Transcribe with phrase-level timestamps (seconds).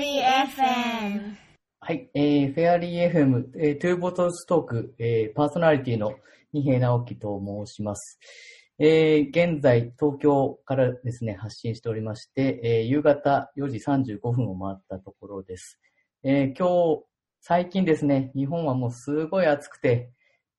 [0.00, 1.36] リー FM。
[1.78, 6.14] はい、えー、フェアリー FM、えー、トゥーボトルストーク、えー、パーソナリティの
[6.54, 8.18] 二平直樹と申します。
[8.78, 15.78] えー、現在、東京からですね、発信しておりまして、えー、夕方4時35分を回ったところです。
[16.22, 17.04] えー、今日、
[17.42, 20.12] 最近ですね、日本はもうすごい暑くて、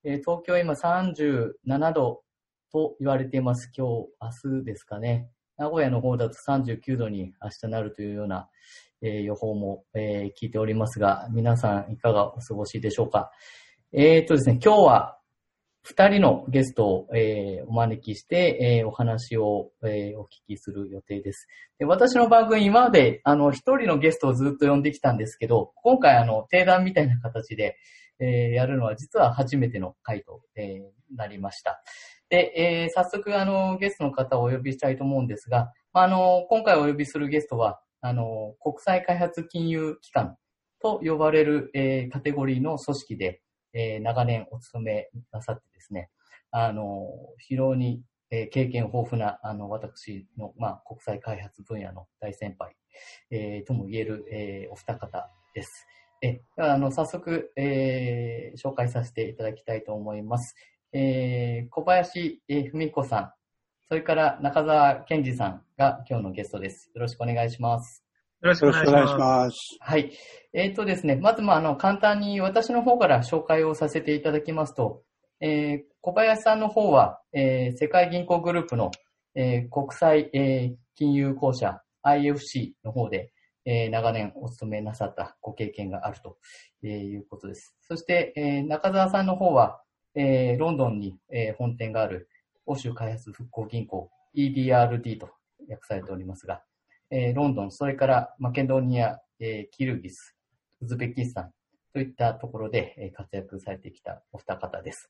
[0.04, 2.22] えー、東京は今37度
[2.72, 3.72] と言われています。
[3.76, 5.32] 今日、明日ですかね。
[5.58, 8.48] 名古屋の方だと39度に明日なるというような、
[9.02, 13.32] え、予報も、え、聞いておりますが、皆さんいかがお過ごしでしょうか。
[13.94, 15.18] えー、っとですね、今日は
[15.84, 21.48] 二人のゲストを、え、お招きして、え、お話を、え、お聞きする予定です。
[21.80, 27.78] で私の番組、今まで、あの、一人のゲストをずっと呼んできたんですけど、今回、あの、定談みたいな形で、
[28.20, 30.82] え、やるのは実は初めての回と、え、
[31.16, 31.82] なりました。
[32.30, 40.38] で、え、早速、あの、ゲストの方をお呼びしたいと思うんですが、まあの、今回お呼びするゲストは、あの、国際開発金融機関
[40.82, 43.42] と呼ばれる、えー、カテゴリーの組織で、
[43.74, 46.10] えー、長年お勤めなさってですね、
[46.52, 52.76] あの、非常に、えー、経験豊富な、あの、私の、まあ、国際開発分野の大先輩、
[53.30, 55.88] えー、とも言える、えー、お二方です。
[56.24, 60.56] え、あの、早速、えー、紹介させていただきたいと思います。
[60.94, 63.34] えー、小林文子さん、
[63.92, 66.90] それから中澤健二さんが今日のゲストです。
[66.96, 68.06] よろしくお願いします。
[68.42, 69.58] よろしくお願いします。
[69.82, 70.14] はい。
[70.54, 75.04] えっ、ー、とですね、まず、まあ、あの、簡単に私の方から紹介をさせていただきますと、
[75.42, 78.92] えー、小林さんの方は、えー、世界銀行グループの、
[79.36, 83.34] えー、国際、えー、金融公社 IFC の方で、
[83.66, 86.38] えー、長年お勤めなさったご経験があると
[86.88, 87.76] いうことです。
[87.90, 89.82] そして、えー、中澤さんの方は、
[90.16, 92.30] えー、ロンドンに、えー、本店がある
[92.72, 95.30] 欧州開発復興銀行 EBRD と
[95.70, 96.62] 訳されておりますが、
[97.10, 100.38] えー、ロンドン、それからマケドニア、えー、キルギス、
[100.80, 101.52] ウズベキスタン
[101.94, 105.10] といったところで、えー、活躍されてきたお二方です。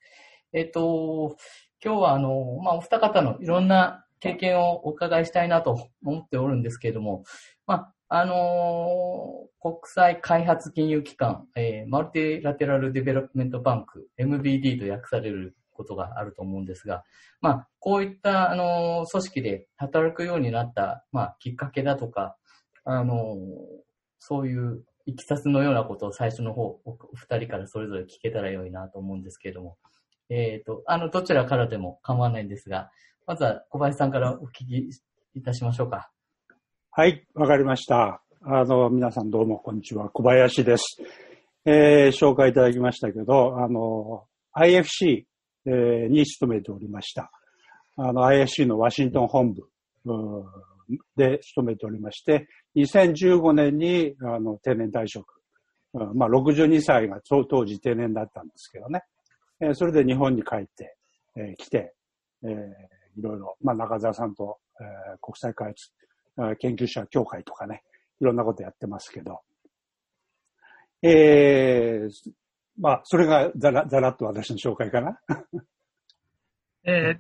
[0.54, 1.38] えっ、ー、と、
[1.86, 7.26] 今日はあの、まあ、お二方のいろんな経験をお伺いしたいなと思っておるんですけれども、
[7.68, 17.04] まあ、あのー、国際開発金融機関、えー、マルティラテラルデベロップメントバンク、MBD と訳されることがあると思うんですが、
[17.42, 22.36] まあ、こういった、あの、組織で働くようになった、まあ、きっかけだとか、
[22.84, 23.36] あの、
[24.20, 29.78] そういういきさつのようなことを最初の方、お二人からそれぞれ聞けたら良いなと思うんですけれども、
[30.30, 32.92] えっ、ー、と、あの、どちらからでも構わないんですが、
[33.26, 34.90] まずは小林さんからお聞き
[35.36, 36.12] いたしましょうか。
[36.92, 38.22] はい、わかりました。
[38.44, 40.10] あの、皆さんどうもこんにちは。
[40.10, 40.98] 小林です。
[41.66, 44.26] えー、紹介いただきましたけど、あの、
[44.56, 45.26] IFC、
[45.66, 47.32] え、に勤めておりました。
[47.98, 49.64] あの、IFC のワシントン本部
[51.16, 55.42] で勤めておりまして、2015年にあの定年退職。
[56.14, 59.04] まあ、62歳が当時定年だったんですけどね。
[59.60, 60.96] え、それで日本に帰って、
[61.36, 61.94] え、来て、
[62.44, 62.48] え、
[63.18, 64.84] いろいろ、まあ、中澤さんと、え、
[65.22, 67.84] 国際開発研究者協会とかね、
[68.22, 69.42] いろんなことやってますけど、
[71.04, 72.32] えー、
[72.78, 75.20] まあ、それがざら、ざらっと私の紹介かな。
[76.84, 77.20] え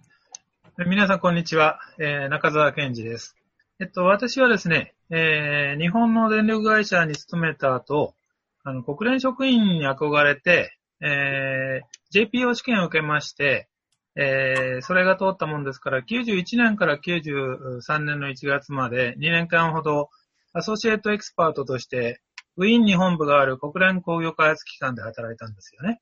[0.79, 1.79] ー、皆さんこんにちは。
[2.00, 3.35] えー、中澤健二です。
[3.79, 8.16] えっと、私はですね、えー、日本の電力会社に勤めた後、
[8.63, 13.68] あの、国連職員に憧れて、えー、JPO 試験を受けまして、
[14.16, 20.09] えー、それが通ったもんですから、91年から93年の1月まで2年間ほど、
[20.53, 22.22] Associate Expert として、
[22.61, 25.99] ウィーンに本部がある国連工業開発機関で働いたんですよね。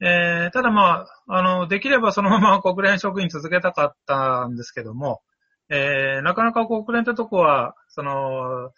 [0.00, 5.22] えー、ただまあ、あの、できればそのまま国連職員続けたかったんですけども、
[5.68, 8.72] えー、なかなか国連ってとこは、その、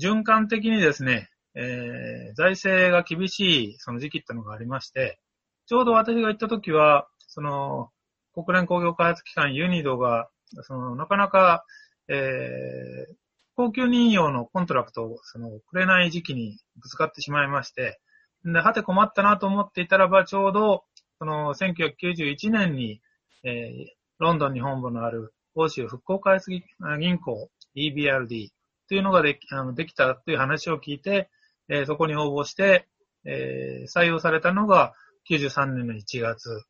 [0.00, 5.20] 循環的にですね、えー、財政が厳しいその時期ってのがありまして、
[5.66, 7.90] ちょうど私が行った時は、その、
[8.32, 10.28] 国連工業開発機関 UNIDO が、
[10.62, 11.64] その、なかなか、
[12.08, 13.14] えー、
[13.56, 18.00] 恒久任用の contract を、その、くれない時期にぶつかってしまいまして、
[18.44, 20.84] で、はて困ったなと思っていたらば、ちょうど、
[21.18, 23.00] その、1991年に、
[23.44, 23.86] えー、
[24.18, 28.48] ロンドンに本部のある欧州復興開発銀行 EBRD
[28.88, 31.30] というのができあのできたという話を聞いて、
[31.68, 32.88] えー、そこに応募して、
[33.24, 34.94] えー、採用されたのが
[35.30, 36.64] 93年の1月。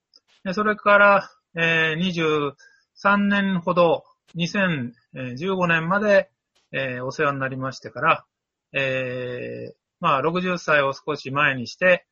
[0.45, 2.55] でそれから、えー、
[2.97, 4.05] 23年ほど、
[4.37, 6.31] 2015年まで、
[6.75, 8.25] えー、お世話になりましてから、
[8.73, 12.05] えー、まあ、60歳を少し前にして、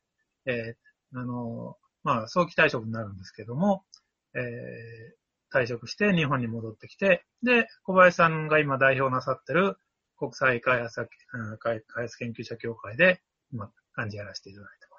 [0.45, 3.83] えー、あの、まあ、早期退職になるんですけども、
[4.33, 9.77] えー、退職して日本に戻ってきて、で、小林さんが今代表なさってる
[10.17, 11.07] 国際開発
[11.59, 13.21] 開発研究者協会で、
[13.51, 14.92] まあ、幹事やらせていただいて。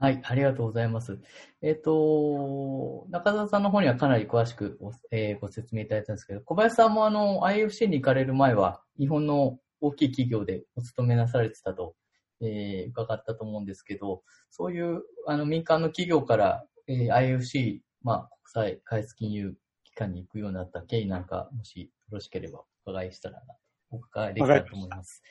[0.00, 1.18] はい、ありがとうございます。
[1.62, 11.94] えっ、ー、と、中澤さんの方にはかなり詳しくご,、えー、ご説明いただいたんですけど、小林さんもあの、IFC に行かれる前は、日本の大きい企業でお勤めなされてたと、
[12.40, 19.54] えー、伺ったと思うんですけど、そういうあの民間の企業から、えー、IFC、まあ、国際開発金融
[19.84, 23.54] 機関に行くようになった経緯なんか、もしよろしければお伺いしたらな、
[23.90, 25.22] お伺いできたらと思います。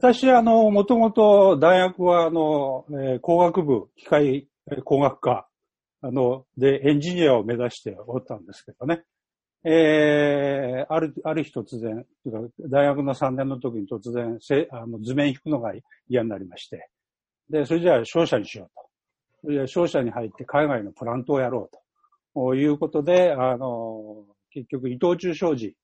[0.00, 4.48] 私、あの、もともと大学は、あの、えー、工学部、機械
[4.84, 5.48] 工学科、
[6.02, 9.02] あの、で、エンジニアを目指しておったんですけどね。
[9.64, 12.06] えー、ある、ある日突然、
[12.70, 15.72] 大学の3年の時に突然、せあの図面引くのが
[16.08, 16.88] 嫌になりまして。
[17.50, 18.70] で、それじゃあ商社にしよ
[19.42, 19.52] うと。
[19.52, 21.76] で商社に入って海外のプラントをやろう
[22.36, 22.54] と。
[22.54, 25.74] いうことで、あの、結局伊藤忠商事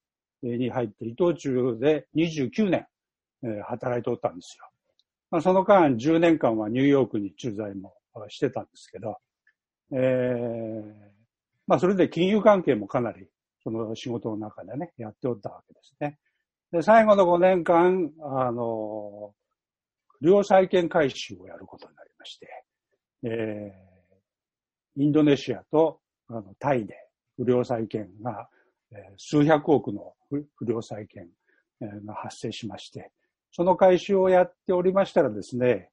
[0.43, 2.87] に入って、伊藤忠で29年、
[3.44, 4.69] え働いておったんですよ。
[5.31, 7.94] まあ、その間10年間はニューヨークに駐在も
[8.29, 9.19] してたんですけど、
[9.93, 10.85] えー、
[11.67, 13.26] まあそれで金融関係もかなり
[13.64, 16.19] その仕事の中でね、やっておったわけですね。
[16.70, 19.35] で、最後の5年間、あの、
[20.20, 22.49] 不良債権回収をやることになりまして、
[23.25, 26.94] えー、インドネシアとあのタイで
[27.37, 28.49] 不良債権が、
[28.93, 31.29] えー、数百億の不良債権
[32.05, 33.11] が発生しまして、
[33.56, 35.88] その回収をやっておりましたらですね、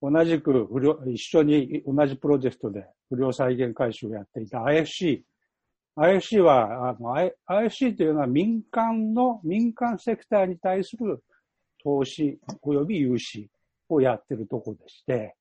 [0.00, 5.22] 同じく不良、一緒に同じプロジェクトで不良再現回収をやっていた IFC。
[5.96, 7.16] IFC は、あの、
[7.48, 11.20] IFC というのは民間の、民間セクターに対する
[11.82, 13.50] 投資及び融資
[13.88, 15.34] をやってるとこでして、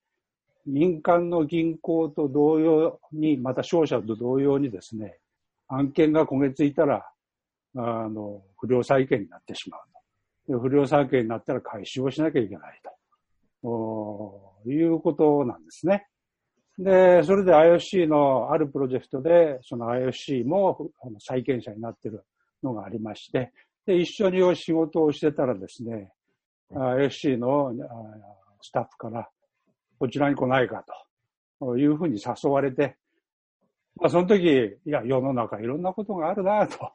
[0.65, 5.19] 民間の銀行と同様に、また商社と同様にですね、
[5.67, 7.05] 案件が焦げついたら、
[7.75, 9.88] あの、不良債権になってしまう。
[10.57, 12.81] 不良債権になったら回収をしなきゃいけない
[13.61, 16.07] とおいうことなんですね。
[16.77, 22.23] で、それで IFC のあるプロジェクトで、その IFC も債権者になってる
[22.63, 23.51] のがありまして、
[23.85, 26.11] で、一緒に仕事をしてたらですね、
[26.71, 27.73] IFC の
[28.61, 29.29] スタッフから、
[29.99, 30.85] こちらに来ないか
[31.59, 32.95] というふうに誘われて、
[33.95, 36.91] まあ、その時、いや、世の中いろんなことがあるなと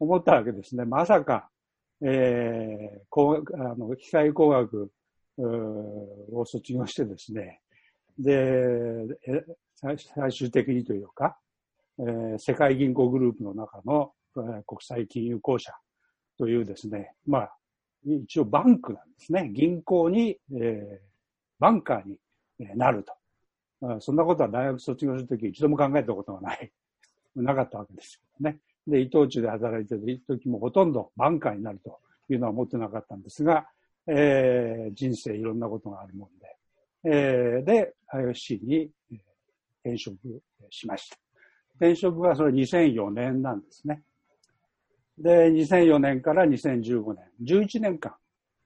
[0.00, 0.84] 思ったわけですね。
[0.84, 1.48] まさか、
[2.02, 4.90] えー、工あの機械工学
[5.38, 7.60] を卒業してですね、
[8.18, 9.06] で、
[9.74, 11.38] 最終的にというか、
[11.98, 15.72] えー、世界銀行グループの中の、えー、国際金融公社
[16.38, 17.56] というですね、まあ、
[18.04, 19.50] 一応バンクなんですね。
[19.52, 21.06] 銀行に、えー、
[21.58, 22.18] バンカーに
[22.76, 23.12] なると。
[24.00, 26.70] そんなことは大学卒業するとき一度も考えたことがない、
[27.34, 28.58] なかったわけですよね。
[28.86, 31.98] で、伊藤忠で働いてる時もほとんどバンカーになると
[32.28, 33.66] いうのは思ってなかったんですが、
[34.06, 36.56] えー、人生いろんなことがあるもんで、
[37.04, 38.90] えー、で、IOC に
[39.82, 40.16] 転職
[40.70, 41.16] しました。
[41.76, 44.02] 転職はそれ2004年なんですね。
[45.18, 48.14] で、2004年から2015年、11年間、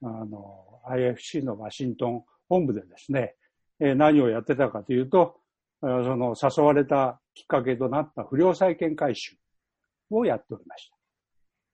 [0.03, 3.35] あの、IFC のワシントン本部でですね、
[3.79, 5.37] えー、何をやってたかというと、
[5.81, 9.35] その誘われたきっかけとなった不良債権回収
[10.09, 10.95] をやっておりました。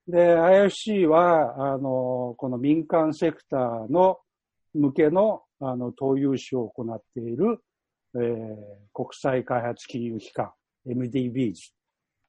[0.08, 4.18] で、IFC は、あの、この民間セクターの
[4.74, 7.62] 向けの、あの、投融資を行っている、
[8.14, 8.56] えー、
[8.92, 10.52] 国際開発金融機関、
[10.86, 11.54] MDBs、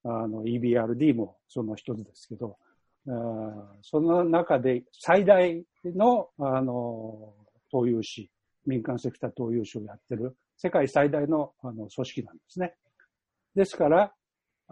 [0.03, 2.57] あの、EBRD もその一つですけど、
[3.81, 7.33] その中で最大の、あの、
[7.71, 8.29] 投融資、
[8.65, 12.75] 民間セクター投融資をやってる世界最大のあの組織なんですね。
[13.55, 14.13] ですから、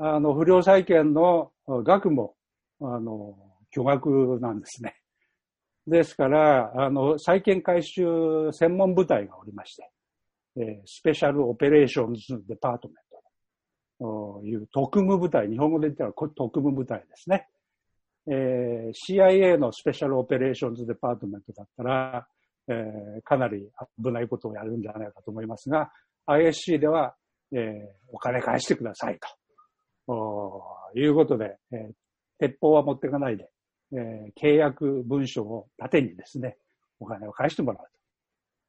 [0.03, 2.33] あの、不良債権の額も、
[2.81, 3.35] あの、
[3.69, 4.95] 巨額なんですね。
[5.85, 9.91] ですから、あの、債権回収専門部隊がおりまして、
[10.57, 17.47] えー、 Special Operations Department という特務部隊、日本語で言ったら特務部隊ですね。
[18.27, 22.27] えー、CIA の Special Operations Department だったら、
[22.67, 23.69] えー、かなり
[24.03, 25.91] 危ないことをやるんじゃないかと思いますが、
[26.25, 27.15] ISC では、
[27.51, 29.40] えー、お金返してくださいと。
[30.95, 31.93] いうことで、えー、
[32.39, 33.49] 鉄砲は持っていかないで、
[33.93, 36.57] えー、契約文書を盾にですね、
[36.99, 37.87] お金を返してもらう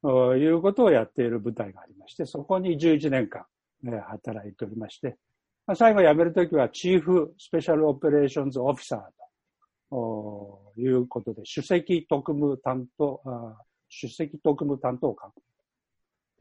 [0.01, 3.45] ということをやっている部隊がありまして、そこに11年間、
[3.85, 5.17] えー、働いておりまして、
[5.65, 8.99] まあ、最後辞めるときはチーフスペシャルオペレーションズオフィサー
[9.89, 13.21] ということで、首席特務担当、
[13.89, 15.31] 首席特務担当官、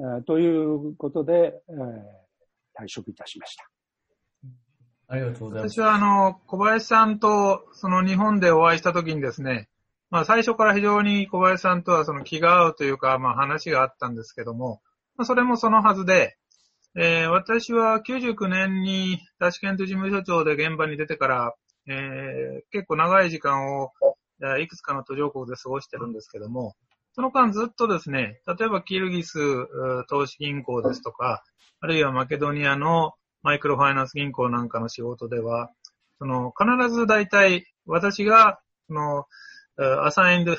[0.01, 3.72] えー、ということで、えー、退職いたしました。
[5.13, 5.75] ありがとうございます。
[5.75, 9.69] 私はあの、小林さんとその日本でお会いしたときにですね、
[10.11, 14.81] まあ最初から非常に小林さんとはその気が合うというか、まあ話があったんですけども、
[15.17, 16.39] まあそれもそのはずで、
[16.97, 21.55] えー私は99年にタシケント事務所長で現場に出てから、
[21.89, 23.91] えー結構長い時間を、
[24.61, 26.75] いくつかの途上国で過ごしてるんですけども、
[27.13, 29.39] その間ずっとですね、例えばキルギス
[30.09, 31.45] 投資銀行ですとか、
[31.81, 35.71] あるいはマケドニアのマイクロファイナンス銀行なんかの仕事では、
[36.19, 39.25] その必ず大体私が、その、
[40.05, 40.57] アサインド、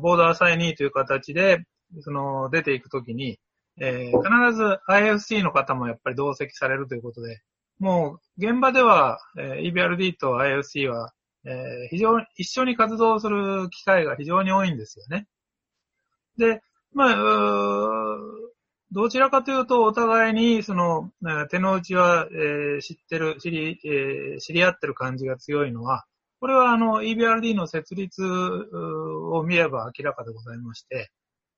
[0.00, 1.64] ボーダーアサイニーという形で、
[2.00, 3.38] その、出ていくときに、
[3.80, 7.40] えー必ず IFC の方もやっぱり同席されるということで、
[7.78, 11.12] もう現場では、えー EBRD と IFC は、
[11.44, 15.26] えー非常に一緒に活動する機会が非常に多いんですよね。
[16.36, 16.60] で、
[16.92, 18.43] まあ、う
[18.94, 21.10] どちらかというと、お互いに、その、
[21.50, 26.04] 手の内は、えー知ってる、知り、えー知り合ってる感じが強いのは、
[26.38, 31.10] これはあの EBRD の設立を見れば明らかでございまして、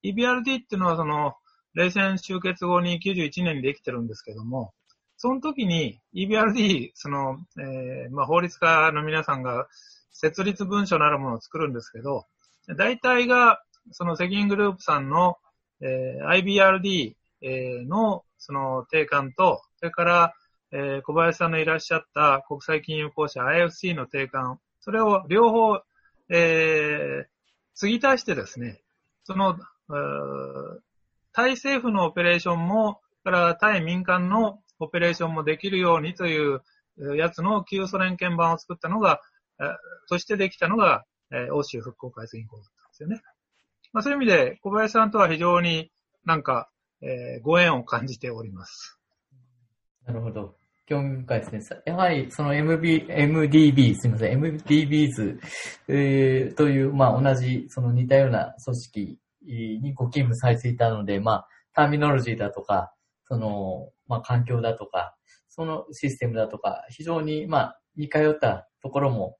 [0.02, 1.34] EBRD っていうのはその、
[1.74, 4.72] 冷戦終結後に91年にできてるんですけども、
[5.18, 9.66] その時に EBRD、その、えーまあ、法律家の皆さんが
[10.10, 12.24] 設立文書なるものを作るんですけど、
[12.78, 15.36] 大体が、その責任グループさんの、
[15.82, 20.34] えー IBRD えの、その定款と、それから、
[20.72, 25.80] えー小林さんのいらっしゃった国際金融公社 IFC の定款、それを両方、
[26.28, 27.26] えー、
[27.74, 28.82] 継ぎ足してですね、
[29.24, 29.56] その、
[29.88, 30.80] うー
[31.32, 36.62] 対政府のオペレーションも、から対民間のオペレーションもできるようにという
[37.16, 39.20] やつの旧ソ連鍵盤を作ったのが、
[39.60, 39.68] えー
[40.08, 43.20] としてできたのが、え欧州復興開発銀行だったんですよね。
[43.92, 45.90] まあ、そういう意味で、小林さんとは非常に
[46.24, 46.68] なんか、
[47.02, 48.98] えーご縁を感じております。
[50.06, 50.56] なるほど。
[50.86, 51.80] 興味深いですね。
[51.84, 55.38] やはり、その MB、MDB、すみません、MDBs、
[55.88, 62.92] えーという、まあ、同じ、その似たような組織にご勤務されていたので、まあ、ターミノロジーだとか、
[63.28, 65.16] その、まあ、環境だとか、
[65.48, 69.38] そのシステムだとか、非常に、まあ、似通ったところも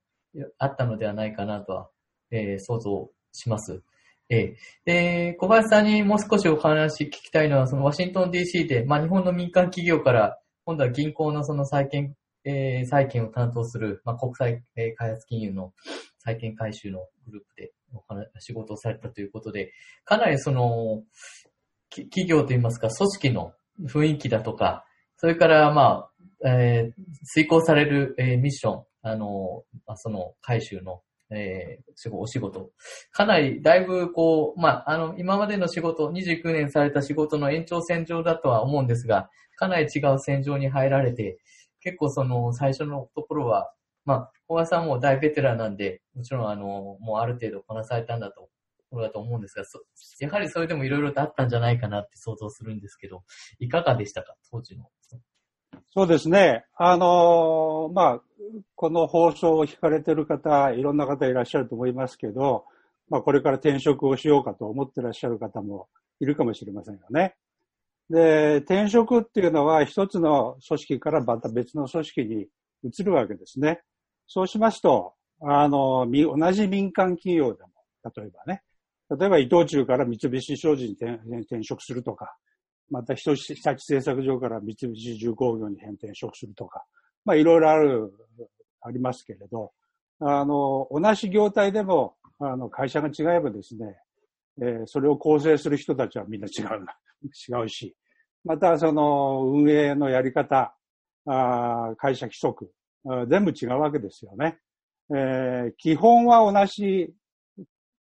[0.58, 1.90] あったのではないかなとは、
[2.32, 3.82] えー想像します。
[4.28, 4.56] ええ。
[4.85, 12.14] で、小林さんにもう少しお話聞きたいのは、そのワシントン DC で、まあ、日本の民間企業から、今度は銀行のその債券、
[12.45, 15.73] えー債券を担当する、まあ、国際、えー開発金融の
[16.18, 19.73] 債券回収のグループでお話仕事をされたということで、
[20.04, 21.04] かなりその、
[21.90, 23.52] 企業といいますか、組織の
[23.85, 24.85] 雰囲気だとか、
[25.18, 26.09] それから、ま
[26.42, 32.71] あ、えー遂行される、えーミッション、あの、まあ、その回収の、えーお仕事、
[33.11, 41.38] かなり、だいぶ、こう、まあ、あの、今までの仕事、29年された仕事の延長線上だとは思うんですが、かなり違う戦場に入られて、
[41.80, 43.73] 結構その、最初のところは、
[44.04, 48.50] まあ、小川さんも大ベテランなんで、もちろん、あの、もうある程度こなされたんだと、と
[48.90, 49.83] ころだと思うんですが、そ
[50.21, 53.25] やはりそれでもいろいろとあったんじゃないかなって想像するんですけど、
[53.59, 54.85] いかがでしたか、当時の。
[55.92, 56.64] そうですね。
[56.76, 58.23] あのーまあ、
[58.75, 62.65] この放送を聞かれてる方、いろんな方いらっしゃると思いますけど、
[63.09, 65.88] まあ、これから転職をしようかと思ってらっしゃる方も
[66.21, 67.35] いるかもしれませんよね。
[68.11, 72.47] で、転職っていうのは一つの組織からまた別の組織に
[72.85, 73.81] 移るわけですね。
[74.26, 77.69] そうしますと、あの、同じ民間企業でも、
[78.17, 78.62] 例えばね、
[79.11, 82.37] 例えば伊藤忠から三菱商事に転職するとか、
[82.91, 86.85] また日立製作所から三菱重工業に転職するとか、
[87.26, 88.12] まあいろいろある、
[88.80, 89.73] ありますけれど、
[90.21, 93.97] あの、同じ業態でも、あの、会社が違えばですね、
[94.62, 96.97] えーそれを構成する人たちはみんな違うな、
[97.61, 97.95] 違うし、
[98.45, 100.75] またその運営のやり方、
[101.26, 102.73] あ会社規則、
[103.04, 104.59] あ全部違うわけですよね。
[105.11, 107.12] えー基本は同じ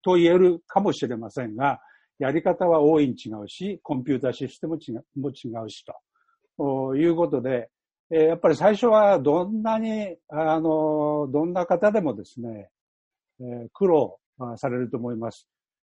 [0.02, 1.80] と言えるかもしれませんが、
[2.18, 4.78] やり方は大いに違うし、コンピューターシステム
[5.16, 5.94] も違うしと。
[6.58, 7.70] おいうことで、
[8.12, 12.70] えーやっぱり最初はどんなに、あの、どんな方でもですね、
[13.40, 15.46] えー苦労あされると思います。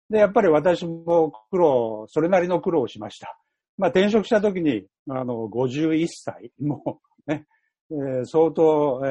[0.09, 3.37] で、やっぱり私も苦労、それなりの苦労をしました。
[3.77, 7.45] まあ転職した時に、あの、51歳、もうね、
[7.91, 9.09] えー相当、え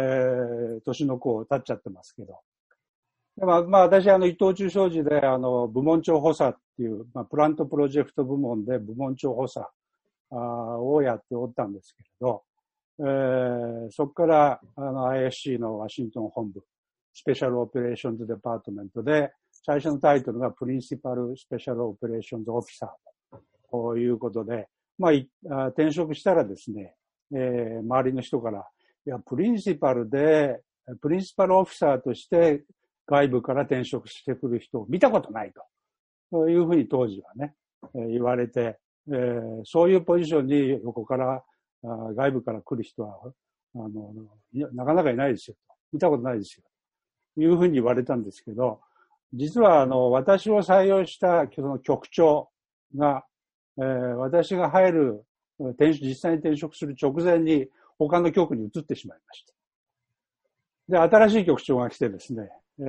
[0.79, 2.41] ー年の子を経っちゃってますけど。
[3.39, 9.65] でまあ、まあ私、あの、伊藤忠商事で、あの、部門長補佐っていう、まあ、プラントプロジェクト部門で部門長補佐
[10.31, 10.37] あ
[10.81, 12.43] をやっておったんですけれど、
[13.01, 16.63] えーそこから、あの、IFC のワシントン本部、
[17.15, 23.39] Special Operations Department で、最初のタイトルが Principal Special Operations Officerー
[23.71, 26.95] ということで、まあ、転職したらですね、
[27.33, 28.67] えー周りの人から、
[29.07, 30.61] いや、プリンシパルで、
[31.01, 32.65] プリンシパルオフィサーとして
[33.07, 35.63] 外部から転職してくる人を見たことないと。
[36.31, 37.55] そういうふうに当時はね、
[37.95, 38.79] え言われて、
[39.09, 41.43] えーそういうポジションに横から、
[41.83, 43.19] 外部から来る人は、
[43.75, 44.13] あの、
[44.73, 45.57] なかなかいないですよ。
[45.93, 46.65] 見たことないですよ。
[47.43, 48.81] いうふうに言われたんですけど、
[49.33, 52.49] 実はあの、私を採用したその局長
[52.97, 53.25] が、
[53.79, 55.25] えー私が入る、
[55.59, 57.69] 転職実際に転職する直前に
[57.99, 59.45] 他の局に移ってしまいまし
[60.89, 61.09] た。
[61.09, 62.83] で、新しい局長が来てですね、え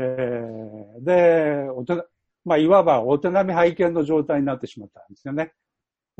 [1.01, 2.07] ーで、おと
[2.45, 5.53] まあ、いわばお手並み拝見の状態になってしまったんですよね。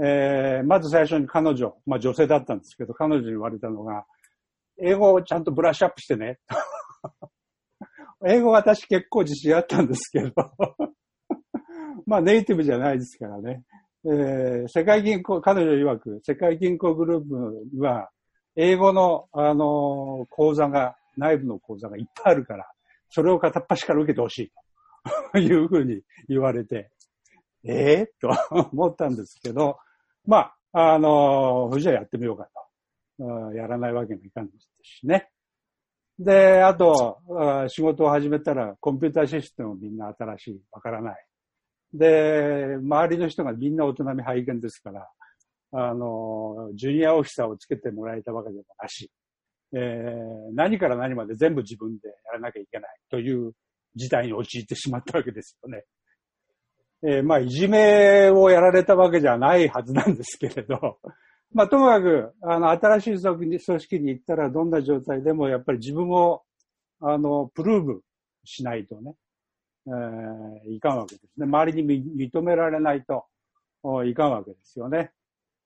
[0.02, 4.06] えーまず最初に彼女、まあ女性だったんですけど、彼女に言われたのが、
[4.82, 6.40] 英語をちゃんとブラッシュアップしてね。
[8.26, 10.32] 英語私結構自信あったんですけど、
[12.06, 13.64] まあネイティブじゃないですからね。
[14.06, 18.10] えー世界銀行、彼女曰く、世界銀行グループには、
[18.56, 22.66] 英語の、あの講座が、内部の講座がいっぱいあるから、
[23.10, 24.52] それを片っ端から受けてほしい
[25.34, 26.90] と いうふうに言われて、
[27.64, 28.30] ええと
[28.72, 29.78] 思ったんですけど、
[30.26, 32.50] まあ、あのじゃあやってみようかと。
[33.20, 35.30] うんやらないわけにもいかんですしね。
[36.18, 37.18] で、あと、
[37.68, 41.26] 仕事を始めたら、コンピューターシステムもみんな新しい、わからない。
[41.94, 45.10] で、周りの人がみんな大人み拝見ですから、
[45.72, 49.12] あの、ジュニアオフィサーをつけてもらえたわけでもなし、
[49.74, 53.54] えー何から何まで全部自分でやらなきゃいけないという
[53.96, 55.84] 事態に陥ってしまったわけですよね。
[57.02, 61.00] えーまあ、いじめをやられたわけじゃないはずなんですけれど、
[61.54, 66.44] まあ、ともかく、あの、新しい組織に組織に行ったらどんな状態でもやっぱり自分を、
[67.00, 68.02] あの、プルーブ
[68.44, 69.16] しないとね、
[69.88, 71.46] えーいかんわけですね。
[71.46, 73.26] 周りに認められないと
[73.82, 75.12] おいかんわけですよね。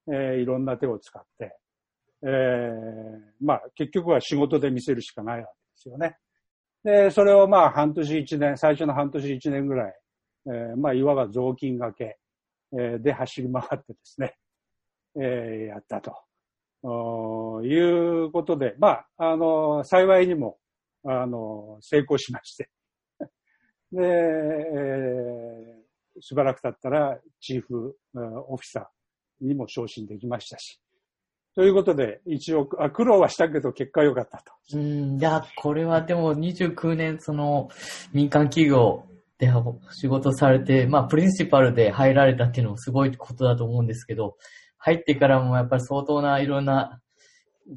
[0.08, 1.58] えーいろんな手を使って。
[2.22, 6.18] えーまあ、結局は仕事で見せるしかないわけですよね。
[6.84, 9.96] で、それをまあ、半年一年、最初の半年一年ぐらい、
[10.48, 12.18] えーまあ、いわば雑巾掛け、
[12.74, 14.36] えーで走り回ってですね、
[15.16, 16.14] えーやったと。
[16.86, 20.60] おいうことで、まあ、あの、幸いにも、
[21.06, 22.70] あの、成功しまして。
[23.92, 25.84] で、えー
[26.20, 30.80] しばらく経ったら、チーフオフィサーにも昇進できましたし。
[31.56, 34.54] ということで、一応、あ苦労はしたけど、結果良かったと。
[34.78, 37.70] うん、いや、これはでも29年、その、
[38.12, 39.06] 民間企業
[39.46, 39.52] で
[39.92, 44.38] 仕事されて、まあ、プリンシパルで入られたっていうのもすごいことだと思うんですけど、
[44.78, 47.00] 入ってからもやっぱり相当ないろんな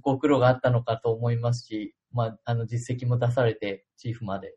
[0.01, 4.55] ご苦労があったのかと思いますし、まあ、あの、実績も出されて、チーフまで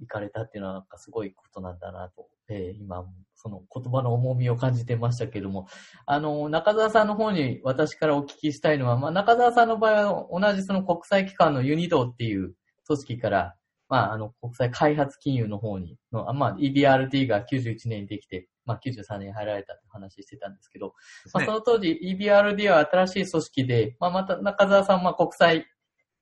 [0.00, 5.66] 行かれたっていうのはなんかすごいことなんだなと、えー今、その言葉の重みを感じてましたけども、
[6.06, 12.54] あの、中澤さんの方に私からお聞きしたいのは、まあ、中澤さんの場合は同じその国際機関のユニドっていう
[12.86, 13.54] 組織から、
[13.88, 20.94] まあ、あの、国際開発金融の方にの、あまあ、EBRD が91年にできて、まあ、93年に入られたって話してたんですけど、
[21.32, 25.66] まあ、その当時 EBRD は新しい組織で、まあ、また中澤さんは国際、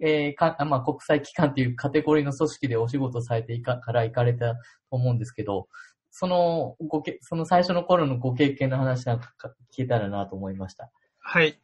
[0.00, 5.68] えーか、まあ、国際機関っていうカテゴリーの組織でお仕事されていかから行かれたと思うんですけど、
[6.10, 9.32] そのごけ、その最初の頃のご経験の話なんか
[9.72, 10.90] 聞けたらなと思いました。
[11.20, 11.58] はい。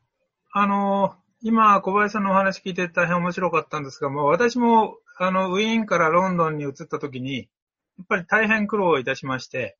[0.52, 7.48] あの、今、小林さんのお話聞いて大変面白かったんですが、もう私も、あの、ウィーンからロンドンに移った時に、
[7.98, 9.76] やっぱり大変苦労いたしまして、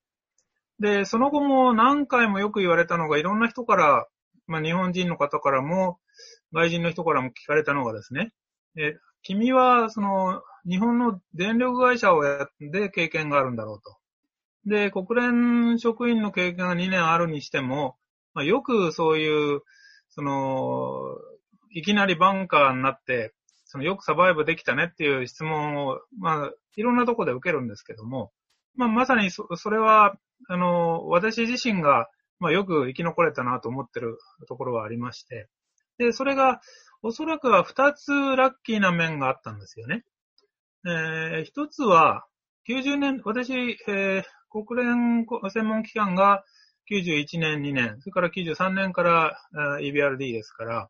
[0.81, 4.07] で、その後も何回もよく言われたのが、いろんな人から、
[4.47, 5.99] まあ、日本人の方からも、
[6.53, 8.33] 外人の人からも聞かれたのがですね、
[8.77, 13.97] え君は、その、日本の電力会社をやって経験があるんだろうと。
[14.67, 17.97] で、国連職員の経験が2年あるにしても、
[18.35, 19.63] まあ、よくそういう、
[20.11, 21.17] その、
[21.71, 23.35] いきなりバンカーになって、
[23.69, 28.33] そのよくサバイブできたねっていう質問を、まあ、いろんなところで受けるんですけども、
[28.75, 30.17] まあ、まさにそそれは、
[30.49, 32.09] あの、私自身が、
[32.41, 35.49] まあ、よく生き残れたなと思ってるところはありまして、
[35.99, 36.61] で、それが、
[37.03, 40.05] おそらくは2つラッキーな面があったんですよね。
[40.87, 42.25] えー、1つは、
[42.69, 43.53] 90年、私、
[43.89, 46.43] えー国連専門機関が
[46.91, 49.39] 91年、2年、それから93年から
[49.81, 50.89] えー EBRD ですから、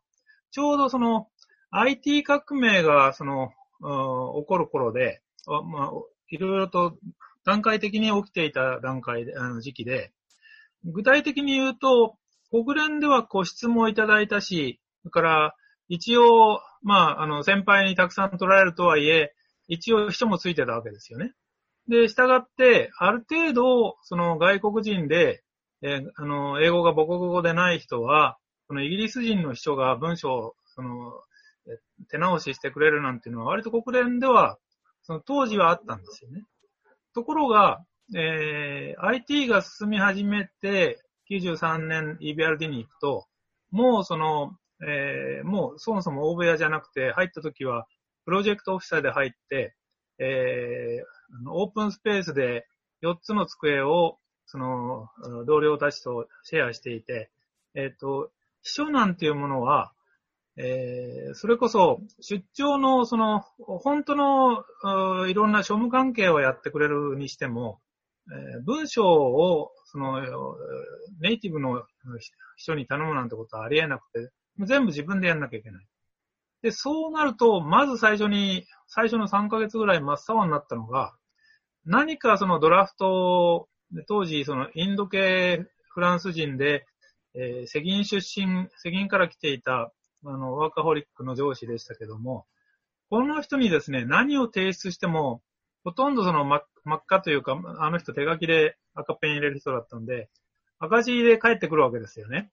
[0.51, 1.27] ちょうどその
[1.71, 3.51] IT 革命がその、
[3.81, 5.91] 起こる頃で、まあ、
[6.29, 6.97] いろいろと
[7.45, 10.11] 段階的に起きていた段階で、あの時期で、
[10.83, 12.15] 具体的に言うと、
[12.51, 15.55] 国連ではご質問いただいたし、それから
[15.87, 19.33] 一応、まあ、あの、先輩にたくさん取られるとはいえ、
[19.67, 21.33] 一応人もついてたわけですよね。
[21.87, 25.43] で、従って、ある程度、その外国人で、
[25.81, 31.13] えーあの、英語が母国語でない人は、そのイギリス人の秘書が文章を、その、
[32.09, 34.57] 手直ししてくれるなんていうのは割と国連では、
[35.03, 36.43] その当時はあったんですよね。
[37.13, 37.83] ところが、
[38.15, 43.27] えー、IT が進み始めて、93年 EBRD に行くと、
[43.71, 47.85] もうその、えー、もうそもそも大部屋じゃなくて、入った時は、
[48.25, 49.75] プロジェクトオフィサーで入って、
[50.19, 52.67] えー、オープンスペースで
[53.03, 55.07] 4つの机を、その、
[55.45, 57.29] 同僚たちとシェアしていて、
[57.75, 58.31] えっ、ー、と、
[58.63, 59.93] 秘書なんていうものは、
[60.57, 67.79] えー、それこそ、出張の、その、本当の、いろんな庶務関係をやってくれるにしても、
[68.31, 70.21] えー、文章を、その、
[71.21, 71.83] ネイティブの
[72.57, 75.87] 人に頼むなんてことはありえなくて、全部自分でやんなきゃいけない。
[76.61, 81.15] で、そうなると、まず最初に、最初の3ヶ月ぐらい真っ青になったのが、
[81.85, 83.69] 何かそのドラフト、
[84.07, 86.85] 当時そのインド系フランス人で、
[87.33, 89.91] えー、世銀出身、世銀から来ていた
[90.25, 92.45] あの、ワーカホリックの上司でしたけども、
[93.09, 95.41] この人にですね、何を提出しても、
[95.83, 100.29] ほとんどその真っ赤というか、あの人手書きで赤ペン入れる人だったんで、
[100.77, 102.51] 赤字で帰ってくるわけですよね。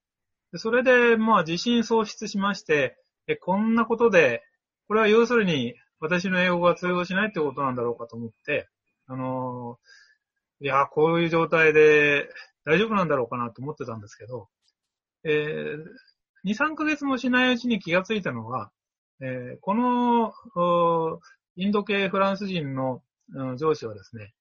[0.53, 4.43] でそれで、まあ自信喪失しまして、え、こんなことで、
[4.89, 8.69] これは要するに私の英語が通用しないってことなんだろうかと思って、
[9.07, 9.79] あの、
[10.61, 12.29] いや、こういう状態で
[12.65, 14.49] 大丈夫なんだろうかなと思ってたんですけど、
[15.25, 15.85] えー、
[16.47, 18.71] 2、3ヶ月もしないうちに気がついたのは、
[19.21, 21.21] えー、この、
[21.57, 23.03] インド系フランス人の、
[23.35, 24.33] うん、上司はですね、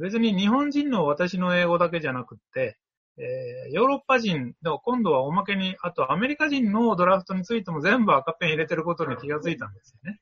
[0.00, 2.78] 別に日本人の私の英語だけじゃなくって、
[3.16, 10.20] えー、ヨーロッパ人の今度はおまけに、あとアメリカ人のドラフトについても全部赤ペン入れてることに気がついたんですよね。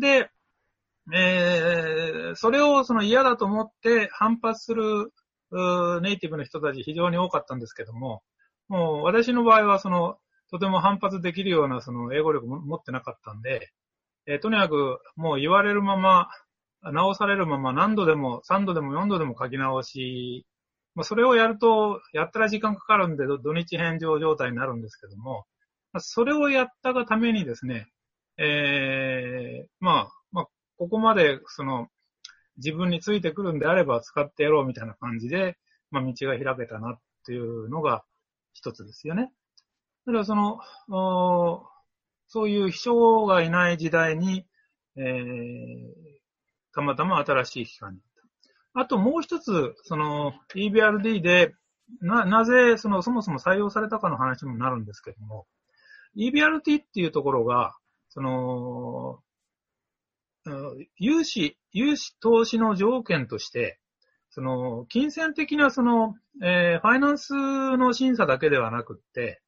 [0.00, 0.30] で、
[1.12, 5.12] えー、それをその嫌だと思って反発する
[6.00, 8.22] ネイティブの人たち非常に多かったんですけども、
[8.68, 10.16] もう私の場合はその
[10.50, 13.70] とても反発できるようなその英語力も持ってなかったんで、
[14.26, 16.28] えー、とにかくもう言われるまま、
[16.82, 20.46] 直されるまま何度でも3度でも4度でも書き直し、
[20.94, 25.44] まあ、それをやると、やったら時間かかるんで土日返上状態になるんですけども、
[25.92, 27.88] まあ、それをやったがためにですね、
[28.38, 30.46] えー、まあ、まあ、
[30.78, 31.88] ここまでその
[32.58, 35.56] 自分についてくるんであれば使ってやろうみたいな感じで、
[35.90, 38.04] まあ、道が開けたなっていうのが
[38.52, 39.30] 一つですよね。
[40.06, 40.60] だからその、
[42.28, 44.46] そういう秘書がいない時代に、
[44.96, 45.84] えー、
[46.72, 48.04] たまたま新しい機関に行っ
[48.74, 48.80] た。
[48.80, 51.54] あともう一つ、その EBRD で、
[52.00, 55.46] な、なぜ、その、そもそも採用されたかの話にもなるんですけども、
[56.16, 57.76] EBRD っていうところが、
[58.08, 59.20] その、
[60.98, 63.80] 融資、融資投資の条件として、
[64.30, 67.32] その、金銭的なその、えー、ファイナンス
[67.76, 69.42] の審査だけではなくって、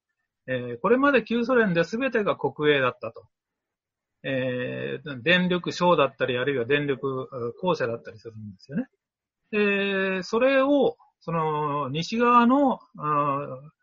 [0.48, 3.26] えー、これまで旧ソ連で全てが国営だったと。
[4.24, 7.28] えー、電力省だったり、あるいは電力
[7.60, 8.88] 公社だったりするんですよね。
[9.50, 12.80] で、それを、その、西側の、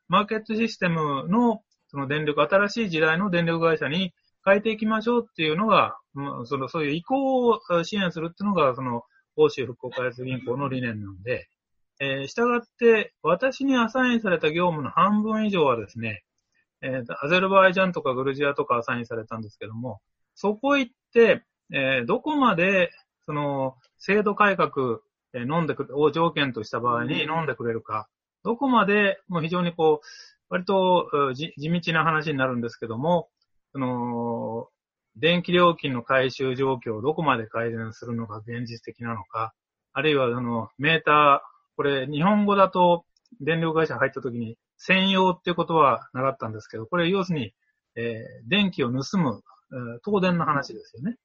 [0.08, 5.98] マーケットシステムの、その電力、新しい時代の電力会社に変えていきましょうっていうのが、
[6.46, 9.04] その、そういう移行を支援するっていうのが、その、
[9.38, 11.48] 欧州復興開発銀行の理念なんで、
[12.00, 16.24] えー、従って、私にアサインされた業務の半分以上はですね、
[16.86, 20.02] えー、アゼルバイジャンとかグルジアとかアサインされたんですけども、
[20.36, 21.44] そこ行って、
[21.74, 22.92] えー、どこまで、
[23.26, 25.00] その、制度改革、
[25.34, 28.08] えー、飲んでくを条件とした場合に飲んでくれるか、
[28.44, 30.06] どこまで、もう非常にこう、
[30.50, 33.30] 割と地道な話になるんですけども、
[33.72, 34.68] その、
[35.16, 39.54] 電気料金の回収状況をどこまで改善するのが現実的なのか、
[39.94, 43.06] あるいは、あの、メーター、これ、日本語だと、
[43.42, 47.54] 電力会社入った時に、専用っていうことは習ったんですけど、これ要するに、
[47.96, 51.18] えー、電気を盗む、えー、東電の話ですよね。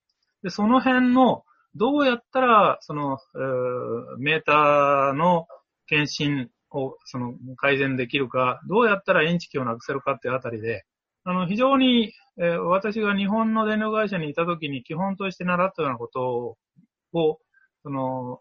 [0.42, 5.46] で、その辺の、どうやったら、その、えー、メーターの
[5.86, 10.84] 検診を、その、改善できるか、どうやったらインチキをなくせるかっていうあたりで、
[11.24, 16.56] あの、非常に、えー、私が日本の電力会社にいたときに基本として習ったようなこと
[17.12, 17.38] を、
[17.82, 18.40] その、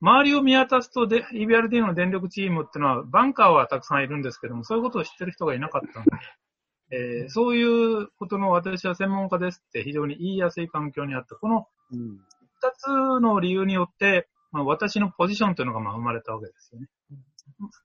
[0.00, 6.10] 周りを見渡すとで、EBRD の電力チームっていうのは、バンカーはたくさんいるんですけども、そういうことを知ってる人がいなかったので、
[6.90, 11.34] えー、そういうことの私は専門家ですって非常に言いやすい環境にあった。
[11.34, 12.88] この二つ
[13.20, 16.88] の理由によって、まあ、私のポジションというのがまあ生まれたわけですよね。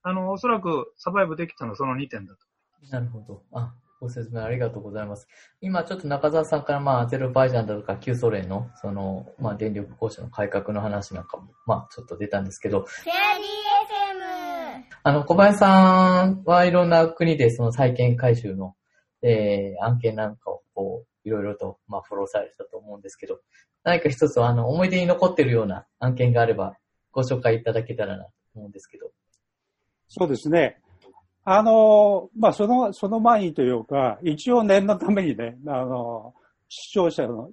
[0.04, 2.40] あの、おそらくサバイブできたのはその2点だと。
[2.90, 3.44] なるほど。
[3.52, 5.30] あ、ご説明ありがとうございます。
[5.62, 12.86] 今ちょっと中澤さんから、まあ、アゼルバイジャンだとか旧ソ連の、その、まあ、電力公社の改革の話なんかも、まあ、ちょっと出たんですけど、
[15.04, 18.76] あの、小林さんはいろんな国でその再建回収の、
[19.22, 23.40] えー、案件なんかをこう、いろいろと、まあ、フォローされてたと思うんですけど、
[23.86, 26.76] 何か一つあの、思い出に残ってるような案件があれば、
[27.14, 29.12] ご紹介いただけたらなと思うんですけど。
[30.10, 30.83] そうですね。
[31.46, 36.34] あの、まあ、その、その前にというか、一応念のためにね、あの、
[36.70, 37.52] 視聴者の、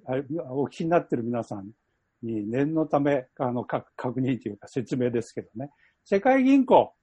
[0.49, 1.69] お聞きになっている皆さん
[2.23, 5.71] に念のため、あの、確認というか説明ですけどね。
[6.03, 6.93] 世界銀行、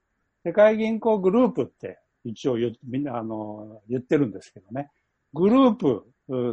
[0.45, 4.91] 世界銀行グループって一応みんな、あの、言ってるんですけどね。
[5.35, 6.07] グループ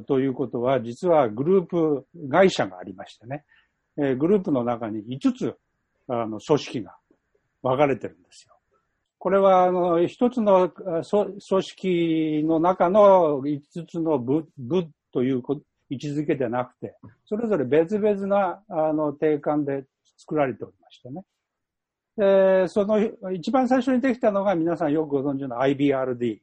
[0.06, 3.46] ということは、実はグループ会社がありましてね。
[3.98, 5.56] え、グループの中に5つ、
[6.08, 6.98] あの、組織が
[7.64, 8.55] 分かれてるんですよ。
[9.26, 15.42] これは、あの、一つの組織の中の5つの部、部という
[15.90, 19.86] 位置づけでなくて、それぞれ別々な、あの、定款で
[20.20, 21.24] 作られておりましてね。
[22.16, 23.00] で、その、
[23.32, 26.40] 一番最初にできたのが皆さんよくご存知の IBRD、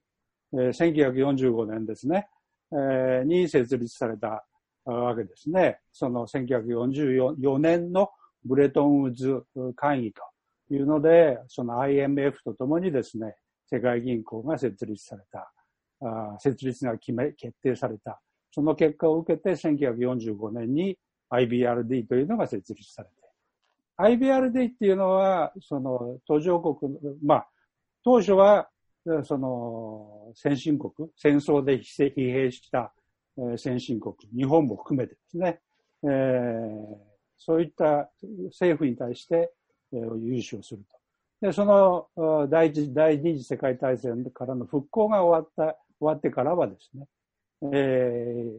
[0.55, 2.27] えー、1945年ですね、
[2.73, 4.45] えー、に設立された
[4.87, 5.79] わけですね。
[5.93, 8.11] その1944年の
[8.45, 9.45] ブレトンウッズ
[9.77, 10.32] 会議と
[10.75, 15.53] いうので、その IMF とともにですね、世界銀行が設立された、
[16.05, 18.21] あ設立が決め、決定された。
[18.51, 20.99] その結果を受けて1945年に
[21.31, 23.15] IBRD というのが設立されて、
[23.99, 26.93] IBRD っていうのは、その途上国、
[27.25, 27.49] まあ、
[28.05, 28.69] 当初は、
[29.25, 32.93] その先進国、戦争で疲弊した
[33.57, 35.61] 先進国、日本も含めてですね、
[36.05, 36.97] えー、
[37.39, 38.11] そういった
[38.47, 39.53] 政府に対して
[39.93, 41.47] 融資をすると。
[41.47, 47.07] で、その第一、第二次世界大戦からの復興が終わった、終わってからはですね、
[47.73, 48.53] えー、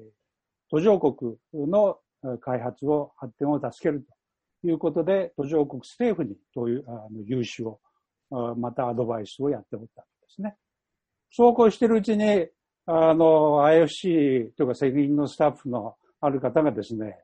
[0.70, 1.98] 途上国の
[2.42, 4.06] 開発を発展を助ける
[4.62, 7.80] ということで、途上国政府にというあの融資を、
[8.58, 10.56] またアドバイスをやっておったんですね。
[11.32, 12.48] そうこうしているうちに、
[12.86, 17.18] あの、IFC というか責任のスタッフのある方がですね、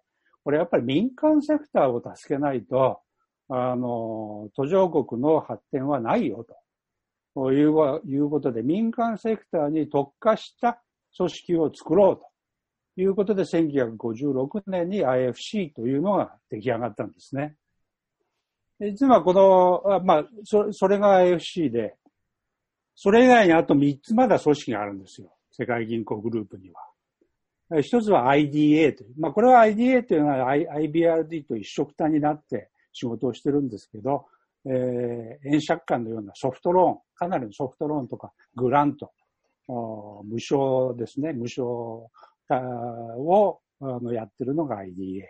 [0.43, 3.01] これやっぱり民間セクターを助けないと、
[3.49, 6.45] あの、途上国の発展はないよ
[7.35, 10.81] といういうことで、民間セクターに特化した
[11.17, 12.17] 組織を作ろう
[12.95, 17.55] ということで、1956年に IFC というのが出来上がったんですね。
[18.79, 21.95] 実はこの、まあ、そそれが IFC で、
[22.95, 25.33] それ以外にあと3つまだ組織があるんですよ。
[25.51, 27.81] 世界銀行グループには。
[27.81, 29.13] 一つは IDA という。
[29.17, 34.25] まあ、これは IDA というのは IBRD と一緒くたになって仕事をしてるんですけど、
[34.65, 39.11] えー、円借款のようなソフトローン、かなりのソフトローンとかグラント、
[39.67, 42.09] 無償ですね、無償を
[43.81, 45.23] あのやってるのが IDA。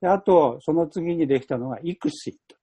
[0.00, 2.56] であと、その次にできたのが ICSIT と。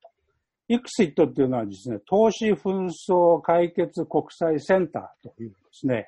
[0.70, 6.08] ICSIT っていうのはですね、投資紛争解決国際センターというですね、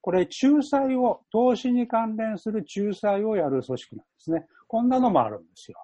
[0.00, 4.46] これ仲裁を、投資に関連する仲裁をやる組織なんですね。
[4.66, 5.78] こんなのもあるんですよ。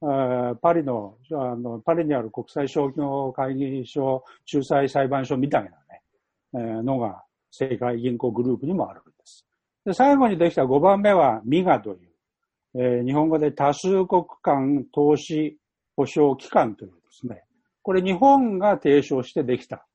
[0.00, 5.70] パリの、あの、パリにある国際商業会議所仲裁裁判所みたい
[6.52, 9.46] なね、のが世界銀行グループにもあるんです。
[9.84, 11.98] で、最後にできた5番目は MIGA という、
[12.74, 15.56] えー、日本語で多数国間投資
[15.96, 17.44] 保証機関というですね、
[17.82, 19.86] これ日本が提唱してできた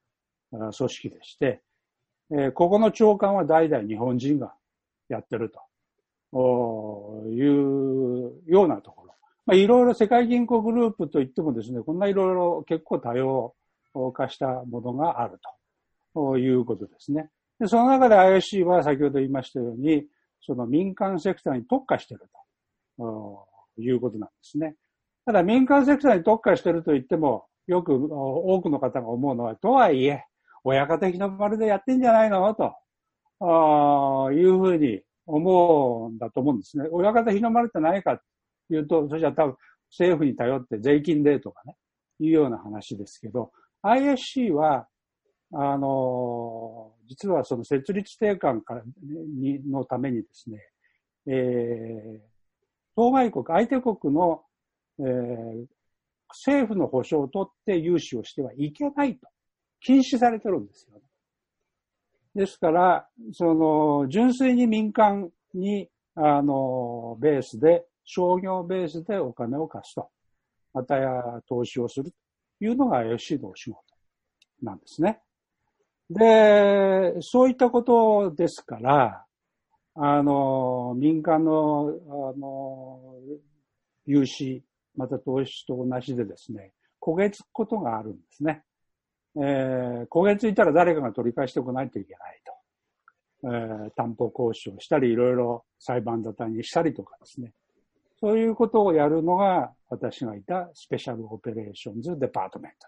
[0.51, 1.61] 組織でして、
[2.31, 4.53] えー、ここの長官は代々日本人が
[5.09, 5.51] やってる
[6.33, 9.00] というようなところ。
[9.51, 13.53] まあ、いろいろ世界銀行グループといってもですね、こんないろいろ結構多様
[14.13, 15.41] 化したものがある
[16.13, 17.29] ということですね。
[17.59, 20.05] で、その中で IOC は先ほど言いましたように、
[20.39, 22.29] その民間セクターに特化している
[22.97, 23.45] と
[23.77, 24.75] いうことなんですね。
[25.25, 30.23] ただ民間セクターに特化していると言っても、よく多くの方が思うのは、とはいえ、
[30.63, 32.55] 親方日の丸でやってんじゃないの？
[32.55, 32.73] と、
[33.41, 36.87] あいうふうに思うんだと思うんですね。
[36.89, 38.23] 親方日の丸って何かって
[38.75, 39.55] いうと、それじゃ多分
[39.89, 41.75] 政府に頼って税金でとかね、
[42.19, 43.51] いうような話ですけど、
[43.83, 44.87] ISC は
[45.53, 50.59] あの、実はその設立定款からにのためにですね、
[51.27, 52.19] えー、
[52.95, 54.43] 当該国、相手国の、
[54.99, 55.65] えー、
[56.29, 59.27] 政府の保証を取って融資をしてはいけないと、
[59.81, 61.01] 禁止されてるんですよね。
[62.33, 70.09] ですから、その、純粋に民間に、あの、ベースで、商業ベースでお金を貸すと。
[70.73, 73.83] またや投資をするというのが FC のお仕事
[74.61, 75.19] なんですね。
[76.09, 79.25] で、そういったことですから、
[79.95, 81.93] あの、民間の、
[82.33, 83.15] あの、
[84.05, 84.63] 融資、
[84.95, 88.63] また投資と同じでですね、焦げつくことがあるんですね。
[89.35, 92.51] えー、焦げついたら誰かが取り返してこないといけないと
[93.43, 97.53] えー、担保交渉したり、いろいろ裁判沙汰にしたりとかですね。
[98.21, 102.87] そういうことをやるのが私がいたスペシャルオペレーションズデパートメント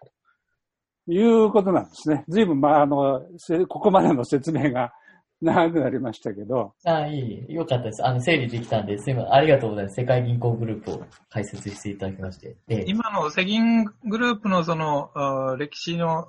[1.07, 2.23] ということなんですね。
[2.29, 3.21] 随分、まあ、あの、
[3.67, 4.93] ここまでの説明が
[5.41, 6.73] 長くなりましたけど。
[6.85, 7.53] ああ、いい。
[7.53, 8.05] よかったです。
[8.05, 9.33] あの、整理できたんで、すいません。
[9.33, 9.95] ありがとうございます。
[9.95, 12.55] 世界銀行グループを解説していただきまして。
[12.69, 16.27] ええ、今の世銀グループのその、歴史の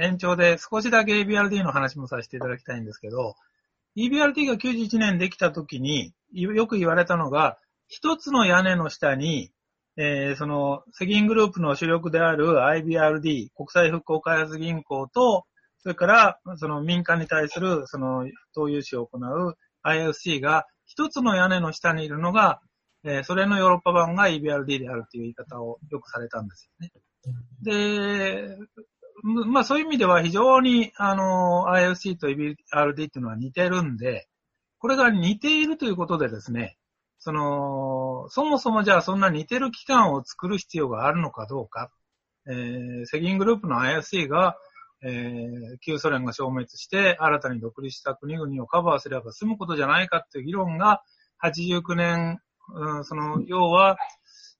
[0.00, 3.34] 延長で少しだけ EBRD の話もさせていただきたいんですけど、
[3.96, 9.52] EBRD が91年できた時によく言われたのが、一つの屋根の下に、
[9.96, 15.44] えー、その、世銀グループの主力である IBRD、国際復興開発銀行と、
[15.78, 22.60] それから、その民間に対する、その、投融資を行う IFC が、一つの屋根の下にいるのが、
[23.04, 26.92] えー、それのヨーロッパ版が EBRD であるという言い方をよくされたんですよね。
[27.62, 28.56] で、
[29.22, 32.56] まあそういう意味では非常に、あの、IFC と EBRD っ
[32.94, 34.26] ていうのは似てるんで、
[34.78, 36.76] これが似ているということでですね、
[37.24, 41.90] その、そもそもじゃあそんな似てる機関を作る必要があるのかどうか、
[42.46, 44.58] えー、セギングループの IFC が、
[45.02, 51.00] えー、旧ソ連が消滅して新たに独立した国々をカバーすれば済むことじゃないかっていう議論が
[51.42, 52.40] 89年、
[52.74, 53.96] うん、その、要は、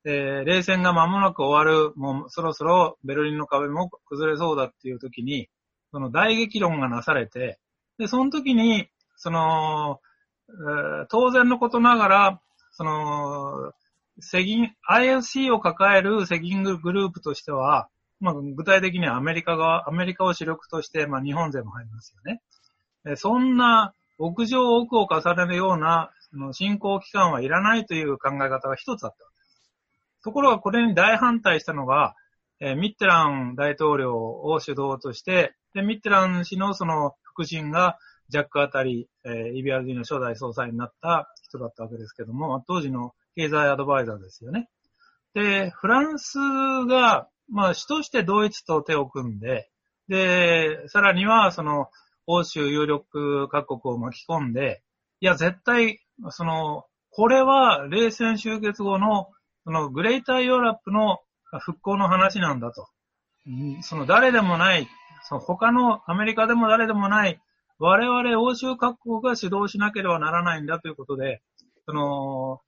[0.06, 5.50] えー、冷戦が間もなく終わる、もうそろそろベルリンの壁も崩れそうだっていう時に、
[5.90, 7.58] その大激論がなされて、
[7.98, 10.00] で、その時に、その、
[10.48, 12.40] えー、当然のことながら、
[12.76, 13.72] その、
[14.20, 17.88] セギン、IFC を抱えるセギンググループとしては、
[18.20, 22.42] まあ、具体的にはアメリカが、アメリカを主力として、まあ、日本勢も入りますよね。
[23.06, 29.62] えそんな、屋上奥を重ねるような、その進行期間はいらないという考え方が一つあったわけです。
[30.22, 32.14] ところがこれに大反対したのが、
[32.60, 44.68] え、ミッテラン大統領を主導として、で、ミッテラン氏のその腹心がジャックあたり、えー、EBRD の初代総裁になった人だったわけですけども、当時の経済アドバイザーですよね。
[45.34, 49.68] で、フランスが、まあ、主としてドイツと手を組んで、
[50.08, 51.88] で、さらには、その、
[52.26, 54.82] 欧州有力各国を巻き込んで、
[55.20, 59.30] いや、絶対、その、これは冷戦終結後の、
[59.64, 61.20] その、グレーターヨーラップの
[61.60, 62.88] 復興の話なんだと。
[63.82, 64.88] その、誰でもない、
[65.28, 67.40] その他のアメリカでも誰でもない、
[67.78, 71.42] 我々欧州各国が主導しなければならないんだということで、
[71.86, 72.60] その、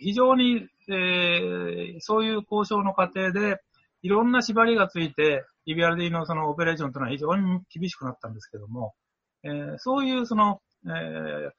[0.00, 3.60] 非常に、えー、そういう交渉の過程で、
[4.02, 8.94] いろんな縛りがついて、EBRD のそのオペレーションというのは非常に厳しくなったんですけども、
[9.44, 11.50] えー、そういうその、えー、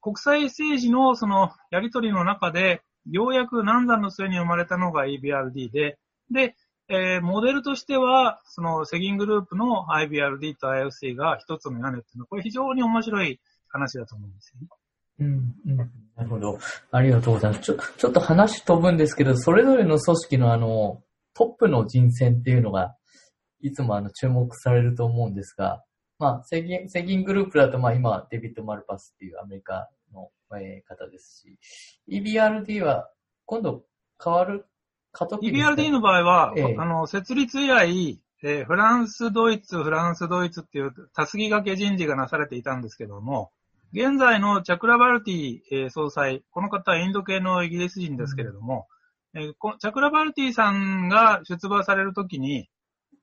[0.00, 5.98] 国際政治のそのやりとりの中で、ようやく難産の末に生まれたのが EBRD で、
[6.30, 6.54] で、
[6.92, 14.68] えー、モデルとしては、そのセギングループの IBRD と IFC が一つの屋根っていうのは、これ非常に面白い話だと思うんですよね。
[15.20, 15.76] うん、うん。
[16.16, 16.58] なるほど。
[16.90, 17.62] ありがとうございます。
[17.62, 21.00] ちょ、ちょっと話飛ぶんですけど、それぞれの組織のあの、
[21.34, 22.96] トップの人選っていうのが、
[23.60, 25.84] いつもあの、注目されると思うんですが、
[26.18, 31.58] まあ、セギン、セギングループだと、まあ今、デビッド・マルパスっていうアメリカの、えー、方ですし、
[32.08, 33.08] EBRD は
[33.46, 33.84] 今度
[34.22, 34.66] 変わる
[35.12, 43.50] 過渡期 EBRD の場合は、ええ、あの、設立以来、えー、フランス、ドイツ、フランス、ドイツっていうたすき掛け人事がなされていたんですけども、
[43.92, 48.86] 現在のチャクラバルティ、えー、総裁、この方はインド系のイギリス人ですけれども、
[49.34, 52.68] うん、えー、こチャクラバルティさんが出馬されるときに、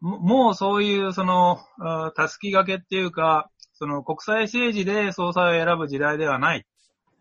[0.02, 1.60] もうそういうその、
[2.15, 6.65] たすき掛けっていうか、その国際政治で総裁を選ぶ時代ではない。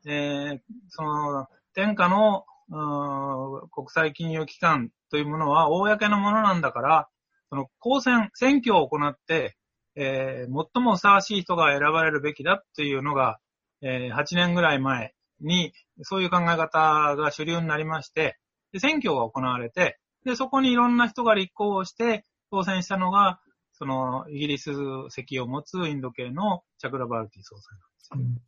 [0.07, 7.09] えー、その、天下の国際金融機関というものは公のものなんだから、
[7.51, 9.57] その公選、選挙を行って、
[9.95, 13.39] えー、最もふさわしい人が選ばれるべきだっていうのが、
[13.83, 18.39] えー、8年ぐらい前に、そういう考え方が主流になりまして、
[18.73, 23.41] で選挙が行われて、で、そこにいろんな人が立候補して当選したのが、
[23.73, 24.73] その、イギリス
[25.11, 27.79] 籍を持つインド系のチャクラバルティ総裁
[28.13, 28.43] なんです。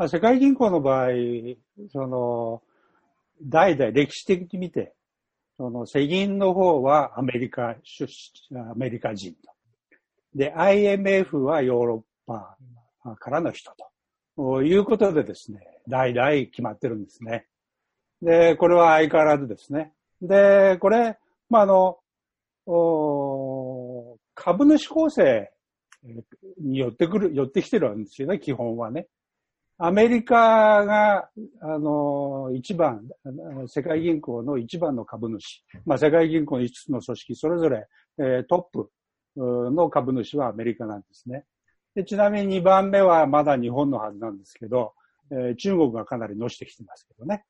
[0.00, 1.08] うん、世界銀行の場合、
[1.90, 2.62] その、
[3.42, 4.94] 代々歴史的に見て、
[5.56, 8.12] その世銀の方はアメリカ出
[8.50, 9.38] 身、アメリカ人と。
[10.34, 12.56] で、IMF はヨーロッパ
[13.18, 13.72] からの人
[14.36, 17.46] ということでですね、代々決まってるんですね。
[18.22, 19.92] で、これは相変わらずですね。
[20.20, 21.18] で、これ、
[21.50, 21.98] まあ、あの、
[24.34, 25.50] 株主構成
[26.58, 29.08] によってくる、寄ってきてるんですよね、基本はね。
[29.84, 31.28] アメリカが、
[31.60, 33.08] あの、一番、
[33.66, 35.64] 世界銀行の一番の株主。
[35.84, 38.90] まあ、世界銀行の5つの組織、それぞれ、えー、トップ
[39.36, 41.46] の株主はアメリカなんですね。
[41.96, 44.92] でちなみに2番目はまだ日本のはずなんですけど、
[45.32, 47.44] えー、中国がかなりのしてきてますけどね。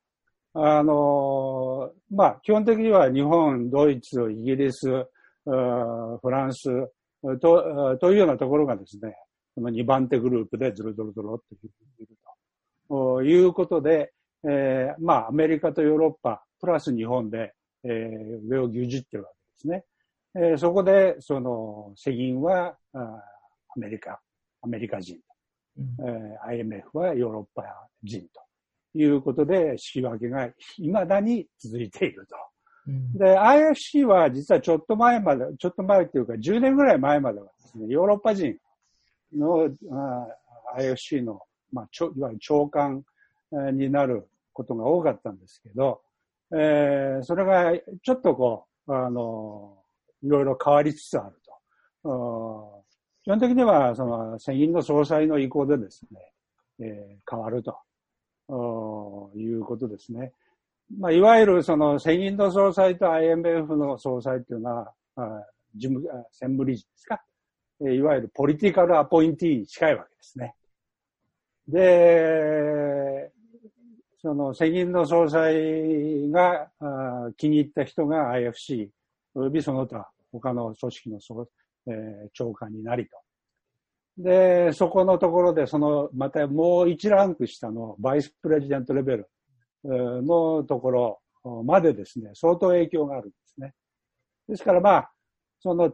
[0.55, 4.87] あのー、まあ、基本的には日本、ドイツ、イギリス、
[5.45, 6.63] フランス
[7.39, 9.15] と、というようなところがですね、
[9.55, 12.15] この2番手グループでずるずるずるっている
[12.89, 14.11] ということで、
[14.43, 19.85] えー、まあ、アメリカとヨーロッパ、プラス日本で、えー、上を牛耳ってるわけですね。
[20.35, 22.99] えー、そこで、その、世銀はあ
[23.75, 24.19] アメリカ、
[24.61, 25.17] アメリカ人、
[25.77, 27.63] うん、えー、IMF はヨーロッパ
[28.03, 28.41] 人と
[28.97, 32.35] いうことで、仕分けが未だに続いていると。
[32.87, 38.57] うん、で、IFC は実はちょっと前まで、ちょっと前っていうか10年ぐらい前まではですね、ヨーロッパ人
[39.35, 43.03] のあ IFC の、まあ、ちょいわゆる長官
[43.73, 46.01] になることが多かったんですけど、
[46.55, 47.73] えー、それが
[48.03, 49.77] ちょっとこう、あの、
[50.23, 51.35] いろいろ変わりつつある
[52.03, 52.83] と。
[53.23, 56.33] 基本的には、その、選銀の総裁の意向でですね、
[56.79, 60.33] えー、変わるということですね。
[60.99, 64.93] まあ、いわゆるその、選銀の総裁と IMF の総裁っていうのは、
[65.75, 67.23] 事務、専務理事ですか？
[67.91, 70.55] いわゆるポリティカルアポインティに近いわけですね。
[71.67, 73.31] で、
[74.21, 76.69] その、世銀の総裁が
[77.37, 78.89] 気に入った人が IFC、
[79.35, 81.49] およびその他、他の組織の総、
[81.87, 83.17] えー、長官になりと。
[84.17, 89.29] で、そこのところで、その、またもう一ランク下のバイスプレジデントレベル
[89.83, 91.21] のところ
[91.63, 93.73] までですね、相当影響があるんですね。
[94.47, 95.11] ですからまあ、
[95.63, 95.89] その、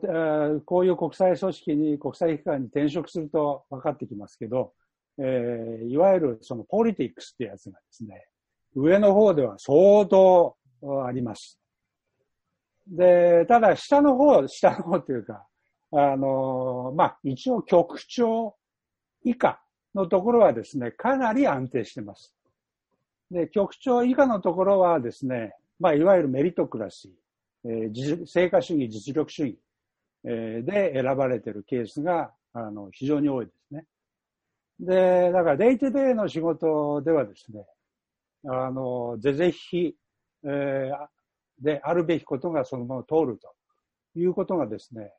[0.66, 4.74] こういう国際組織に、国際機関に転職すると分かってきますけど、
[5.20, 8.26] えー、いわゆるそのポリティックスってやつがですね、
[8.76, 10.58] 上の方では相当
[11.06, 11.60] あります。
[12.88, 15.46] で、ただ下の方、下の方というか、
[15.92, 18.56] あの、まあ、一応局長
[19.24, 19.62] 以下
[19.94, 22.34] のところはですね、かなり安定してます。
[23.30, 27.12] で、局長以下のところはですね、まあ、いわゆるメリトクラシー、
[27.66, 29.60] えー、成果主義、実力主義、
[30.26, 33.86] えー、で選ばれてるケースが、あの、非常に多いですね。
[34.80, 37.66] で、だからデイトデイの仕事ではですね、
[38.48, 39.96] あの、ぜぜひ、
[40.44, 43.54] えー、であるべきことがそのまま通ると
[44.16, 45.12] いうことがですね、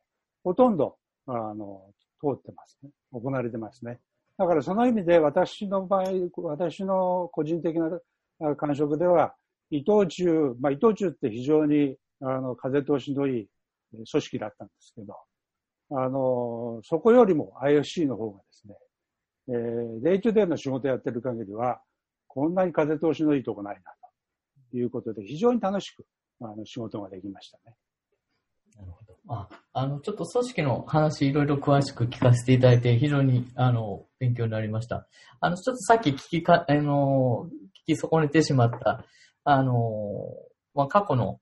[0.43, 2.89] ほとんど、あの、通ってますね。
[3.11, 3.99] 行われてますね。
[4.37, 6.11] だからその意味で私の場合、
[6.43, 9.35] 私の個人的な感触では、
[9.69, 13.47] 伊藤忠、まあ伊藤忠って非常に、あの、風通しのいい
[13.93, 15.15] 組織だったんですけど、
[15.91, 18.75] あの、そこよりも IFC の方がですね、
[19.49, 21.81] えー、 day-to-day の仕事やってる限りは、
[22.27, 23.81] こんなに風通しのいいとこないな、
[24.71, 26.05] ということで、非常に楽しく、
[26.39, 27.75] あの、仕事ができましたね。
[28.77, 29.17] なるほど。
[29.27, 35.07] あ、あの、ちょっと組織の話いろいろ詳しく聞かせていただいて、非常に、あの、勉強になりました。
[35.41, 37.49] あの、ちょっとさっき聞きか、あの、
[37.87, 39.03] 聞き損ねてしまった、
[39.43, 39.73] あの、
[40.73, 41.39] まあ、過去の、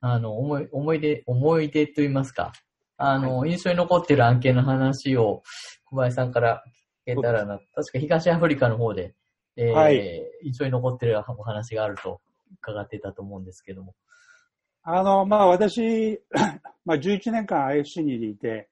[0.00, 2.52] あの、思い、思い出、思い出と言いますか、
[2.96, 5.42] あの、はい、印象に残っている案件の話を
[5.86, 6.62] 小林さんから
[7.04, 9.14] けたらな、確か東アフリカの方で、
[9.56, 12.20] えー、はい、印象に残ってるお話があると
[12.62, 13.94] 伺ってたと思うんですけども。
[14.82, 16.20] あの、まあ私、
[16.84, 18.68] まあ11年間 IFC にいて、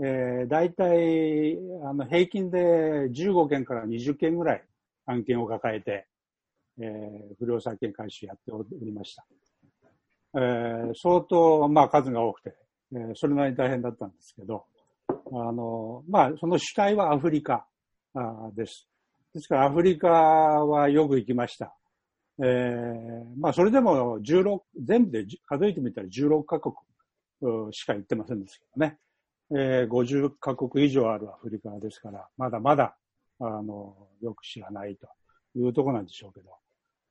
[0.00, 4.64] えー、大体、あの、平均で15件から20件ぐらい
[5.06, 6.06] 案件を抱えて、
[6.80, 9.24] えー、不良債権回収やっておりました。
[10.36, 12.54] えー、相当、まあ数が多くて、
[12.92, 14.64] えー、それなりに大変だったんですけど、
[15.08, 17.66] あの、まあ、その主体はアフリカ
[18.14, 18.88] あです。
[19.34, 21.74] ですから、アフリカはよく行きました。
[22.42, 26.74] えー、まあ、それでも16、全部で数えてみたら16カ国
[27.72, 28.98] しか行ってませんでしたけどね。
[29.50, 32.96] えー、50カ国以上あるアフリカですから、まだまだ、
[33.40, 35.08] あの、よく知らないと
[35.58, 36.50] いうところなんでしょうけど。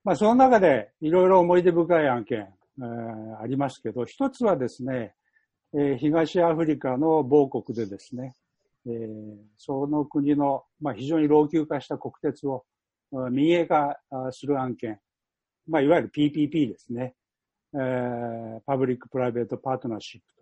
[0.04, 2.48] まあ、その中でいろいろ思い出深い案件、
[2.82, 5.14] ありますけど、一つはですね、
[5.76, 8.36] えー、東アフリカの某国でですね、
[8.86, 12.64] えー、その国の、まあ、非常に老朽化した国鉄を
[13.32, 13.98] 民営化
[14.32, 15.00] する案件、
[15.68, 17.16] まあ、いわゆる PPP ですね、
[17.74, 20.42] えー、パブリック・プライベート・パートナーシップ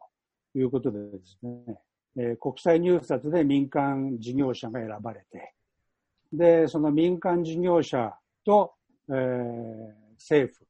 [0.53, 1.79] ということでですね、
[2.17, 5.53] えー、国際入札で民間事業者が選ばれて、
[6.33, 8.13] で、その民間事業者
[8.45, 8.73] と、
[9.09, 10.65] えー、政府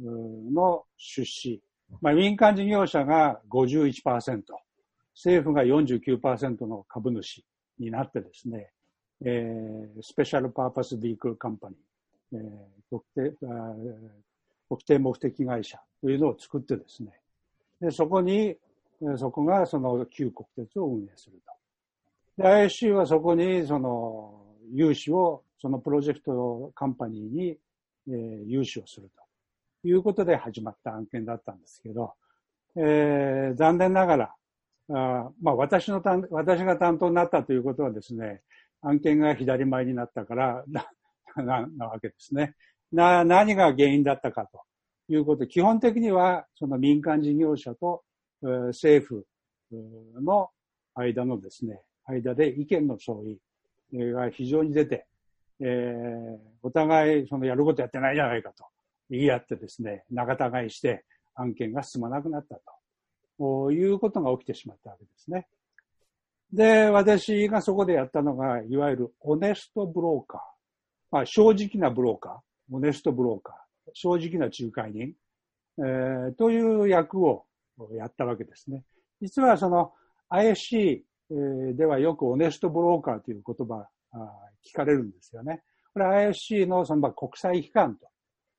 [0.00, 1.60] の出資、
[2.00, 4.42] まあ、民間事業者が51%、
[5.14, 7.44] 政府が49%の株主
[7.78, 8.70] になってですね、
[9.24, 12.48] えー、スペシャルパーパスビークルカンパニー、えー、
[12.90, 13.36] 特定
[14.68, 17.12] 特定目的会社というのを作ってですね、
[17.80, 18.56] でそこに、
[19.16, 21.40] そこがその旧国鉄を運営する
[22.36, 22.42] と。
[22.42, 27.58] で、ISC はそこに、その、融資を、そのプロジェクトカンパニーに、
[28.08, 29.22] えー、融資をすると。
[29.84, 32.14] いうことで始まった案件だったんですけど、
[32.76, 34.34] えー、残念ながら、
[34.92, 38.42] あまあ、私の担、私が担当になったということはですね、
[38.82, 40.90] 案件が左前になったからな、
[41.36, 42.54] な、なわけですね。
[42.92, 44.62] な、何が原因だったかと
[45.08, 45.46] いうこと。
[45.46, 48.02] 基本的には、その民間事業者と、
[48.42, 49.26] えー、政府
[50.20, 50.50] の
[50.94, 53.38] 間のですね、間で意見の相違
[54.12, 55.06] が非常に出て、
[55.60, 58.64] えー、お互いそのやることやってないじゃないかと
[59.10, 61.04] 言い合ってですね、仲違いして
[61.34, 62.60] 案件が進まなくなった
[63.38, 65.48] ということが起きてしまったわけですね。
[66.52, 70.40] で、私がそこでやったのが、いわゆるオネストブローカー。
[71.12, 72.74] まあ、正直なブローカー。
[72.74, 73.90] オネストブローカー。
[73.94, 75.14] 正直な仲介人。
[75.78, 77.46] えー、という役を
[77.92, 78.84] やったわけですね。
[79.20, 79.92] 実はその
[80.30, 81.02] ISC
[81.76, 83.86] ではよくオネストブローカーという言葉
[84.66, 85.62] 聞かれるんですよね。
[85.92, 88.09] これ ISC のその国際機関と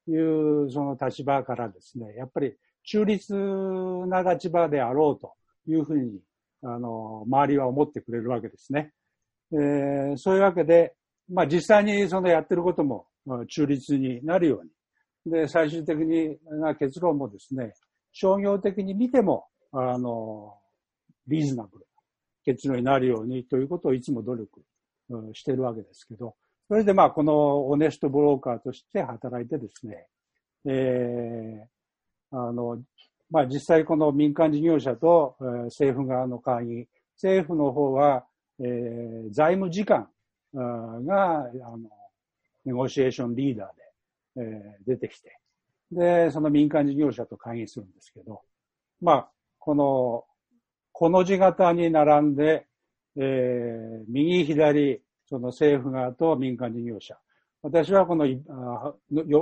[0.08, 3.34] いうその立場からですね、やっぱり中立
[4.08, 5.34] な立場であろうと
[5.68, 6.20] いうふうに
[6.64, 8.92] あの、周りは思ってくれるわけですね。
[9.52, 10.94] えー、そういうわけで、
[11.30, 13.08] まあ実際にそのやってることも
[13.48, 15.32] 中立になるように。
[15.32, 17.74] で、最終的にな結論もですね、
[18.12, 20.56] 商業的に見ても、あの、
[21.28, 21.86] リーズナブル
[22.44, 24.62] 結論になるようにということをいつも努力
[25.34, 26.36] してるわけですけど、
[26.72, 30.08] それでまあこのオネストブローカーとして働いてですね、
[30.66, 32.82] えー、あの、
[33.30, 38.24] まあ実際この民間事業者と、えー、政府側の会議、政府の方は、
[38.62, 40.08] えー、財務次官
[40.54, 41.80] が、あの、
[42.64, 45.38] ネゴシエーションリーダーで、えー、出てきて、
[45.92, 48.44] で、その民間事業者と会議するんですけど、
[49.02, 50.24] まあ、この、
[50.94, 52.66] この字型に並んで、
[53.18, 55.02] えー、右左、
[55.32, 57.18] その政府側と民間事業者。
[57.64, 58.94] 私はこのあ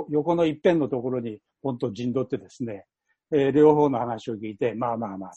[0.08, 2.84] 横の一辺のところにポンと陣取ってですね、
[3.32, 5.30] えー、両方の話を聞いて、まあまあまあ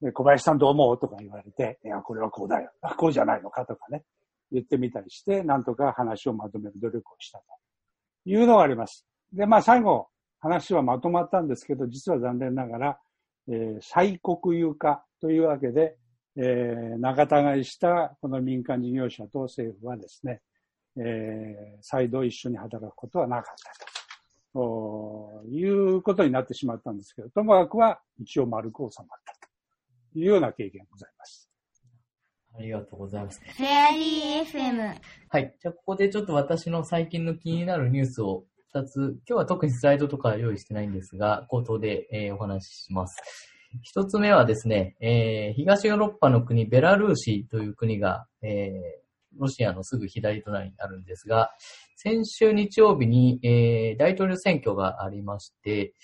[0.00, 0.12] と。
[0.12, 2.70] 小林さんどう思うとか言われて、いや、これはこうだよ。
[2.80, 4.02] あ、こうじゃないのかとかね。
[4.50, 7.44] 言ってみたりして、なんとか話をまとめる努力をしたと
[8.24, 9.06] いうのがあります。
[9.34, 10.08] で、まあ最後、
[10.38, 12.98] 話はまとまったんですけど、実は残念ながら、
[13.48, 15.96] えー、再国有化というわけで、
[16.36, 20.42] えー、仲違いしたこの民間事業者と政府はですね、
[20.98, 23.96] えー、再度一緒に働くことはなかったと。
[25.50, 29.34] いうことになってしまったんですけど、ともかくは一応丸く収まった
[30.14, 31.50] というような経験がございます。
[32.58, 33.40] ありがとうございます。
[33.44, 34.94] フェアリー FM。
[35.28, 35.54] はい。
[35.60, 43.55] じゃあ、ここでちょっと私の最近の気になるニュースを2つ、今日は特にスライドとか用意してないんですが、口頭で、えー、お話しします。
[43.82, 51.50] 一つ目はですね、えー、東ヨーロッパの国、ベラルーシという国が、えー、ロシアのすぐ左隣にあるんですが、
[51.96, 55.94] 先週日曜日に、えー、大統領選挙がありまして、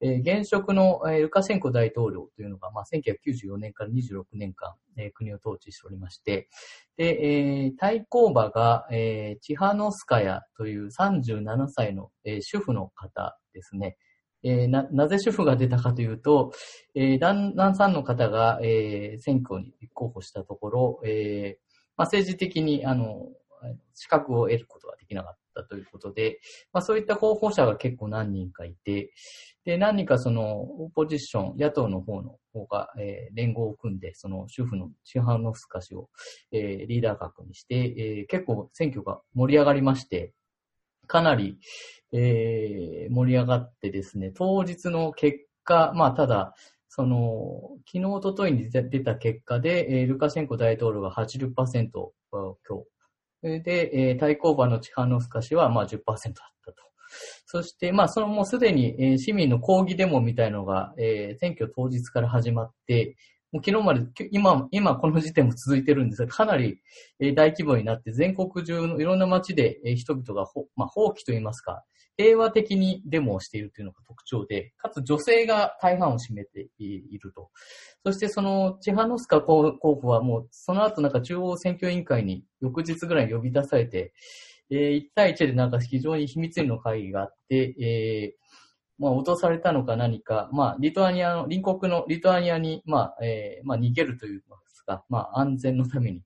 [0.00, 6.48] えー、現職の、えー、ルカシェンコ大統領というのが、まあ、1994年から26年間、えー、国を統治しておりまして、
[6.96, 13.96] で、えー、対抗馬が、えー、チハノスカヤという37歳の、えー、主婦の方ですね。
[14.42, 16.52] えー、な、なぜ主婦が出たかというと、
[16.94, 23.28] えー、旦那さんの方が、えー、選挙に立候補したところ、えー、まあ、政治的に、あの、
[23.94, 26.40] 資格を得ることができなかったということで、
[26.72, 29.12] まあ、そういった候補者が結構何人かいて、
[29.64, 36.08] で、何人かその、オポジション、野党の方の方が、えー、連合を組んで、その主婦のシハノフスカ氏を、
[36.52, 40.32] えー、リーダー格にして、えー、結構選挙が盛り上がりまして、
[41.08, 41.58] かなり、
[42.12, 46.54] えー、盛り上がってですね、当日の結果、まあ、ただ、
[46.88, 51.52] その、昨日、おとといに出た結果で、えー、ルカシェンコ大統領が80%
[52.30, 52.54] 今
[53.42, 53.62] 日。
[53.62, 56.82] で、えー、対抗馬のチハノフスカ氏はまあ10%だったと。
[57.46, 63.16] そして、まあ、そのもうすでに、えー、市民の抗議デモみたいのが、えー、選挙当日から始まって、
[63.50, 66.80] もう昨日まで、今、今この時点も続いてるんですが、かなり、
[67.34, 71.84] 大規模になって、全国中のいろんな街で、人々がほ、まあ、放棄といいますか、
[72.18, 77.50] 平和的にデモをしているというのが特徴で、かつ女性が大半を占めていると。
[78.04, 84.12] そしてそのチハノスカ候補はもうその後なんか中央選挙委員会に翌日ぐらい呼び出されて、
[84.70, 88.67] えー、1対1でなんか非常に秘密裏の会議があって、えー、
[88.98, 94.42] まあ、脅されたのか何か、まあ、リトアニアの、隣国のリトアニアに、まあ、えー、まあ、逃げるという
[94.88, 96.22] か、まあ、安全のために、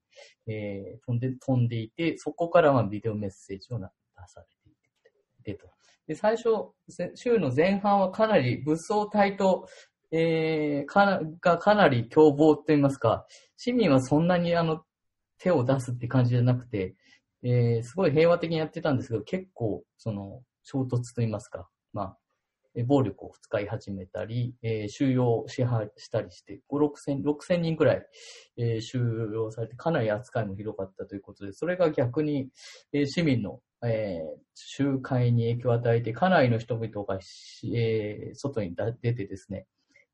[0.46, 3.86] えー、飛んで、飛んでいて、そこからまあ、ビデオメッセージを出
[4.26, 4.70] されて
[5.40, 5.68] いて、と。
[6.06, 6.70] で、最初、
[7.14, 9.68] 週の前半はかなり武装隊と、
[10.12, 14.84] えー、かな、がかなり凶暴と言いますか、市民はそんなにあの、
[15.38, 16.94] 手を出すって感じじゃなくて、
[17.42, 22.18] えーすごい平和的にやってたんですけど、結構、その、衝突といいますか、まあ、
[22.86, 28.06] 暴力を使い始めたり、えー収容しはしたりして、5、6千、6千人くらい、
[28.56, 28.98] えー収
[29.32, 32.48] 容されて、かなり扱いもひどかったということで、それが逆に、
[32.92, 37.18] えー市民の、えー集会に影響を与えて、かなりの人々が、
[37.74, 39.66] えー外に出てですね、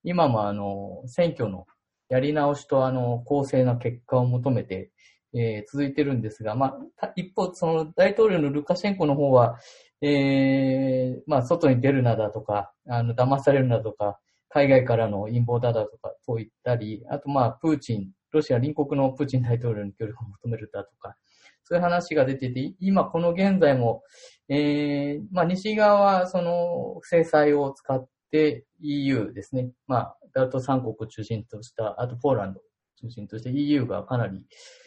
[0.03, 1.67] 今もあの、選挙の
[2.09, 4.91] やり直しとあの、公正な結果を求めて、
[5.35, 9.59] えー続いてるんですが、まあ、一方、その大統領のルカシェンコの方は、
[10.01, 14.19] えーまあ、外に出るなだとか、あの、騙されるなとか、
[14.49, 21.17] 海外からの陰謀だだとか、と言ったり、あとまあ、プーチン、ロシア隣国のプーチン大統領に協力を求めるだとか、
[21.65, 24.03] そういう話が出てて、今この現在も、
[24.49, 29.71] えー、まあ、西側はその制裁を使って EU ですね。
[29.87, 32.63] まあ、ダルト三国を中心とした、あとポーランドを
[33.01, 34.47] 中心として EU がかなり、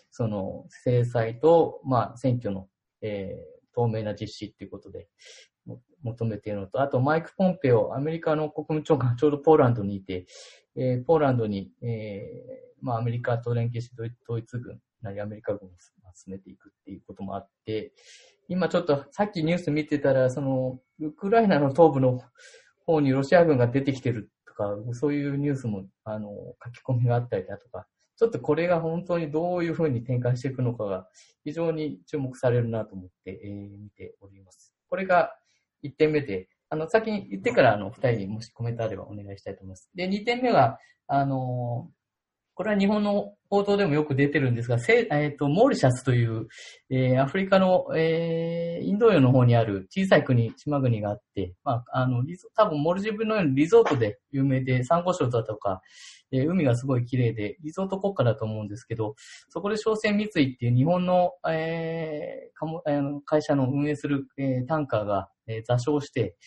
[0.10, 2.68] その制裁と、まあ、選挙の、
[3.02, 5.08] えー透明な実施っていうことで
[6.04, 10.26] 求めているのと、あとマイク・ポンペオ、アメリカの国務長官、 ちょうどポーランドにいて、
[10.76, 15.72] えーポーランドに、えーまあ、アメリカと連携して統一軍なりアメリカ軍を
[16.14, 17.94] 進めていくっていうこともあって、
[18.48, 22.22] 今ちょっとさっきニュース見てたら、その、ウクライナの東部の
[22.86, 26.30] 方にロシア軍が出てきてるとか、そういうニュースも、あの、
[26.64, 27.88] 書き込みがあったりだとか、
[28.22, 31.08] ちょっとこれが本当にどういうふうに展開していくのかが
[31.44, 34.76] 非常に注目されるなと思って、えー見ております。
[34.90, 35.32] これが
[35.84, 39.90] 1点目で、あの、先に言ってから、あの、2人にもしコメントあればお願いしたいと思います。
[39.96, 41.90] で、2点目は、あの
[42.54, 44.78] これは日本の報道でもよく出てるんですが、
[45.12, 46.48] えっ、と、モーリシャスという、
[46.90, 55.82] えーアフリカの、えーインド洋の方にある小さい国、島国があって、まあ、あの、リゾ多分モルジブのようにリゾートで有名で、サンゴ礁だとか、
[56.32, 59.16] えー海がすごい綺麗で、リゾート国家だと思うんですけど、
[59.50, 66.38] そこで商船三井っていう日本の、えーかもあの会社の運営する、えータンカーが、えー座礁して、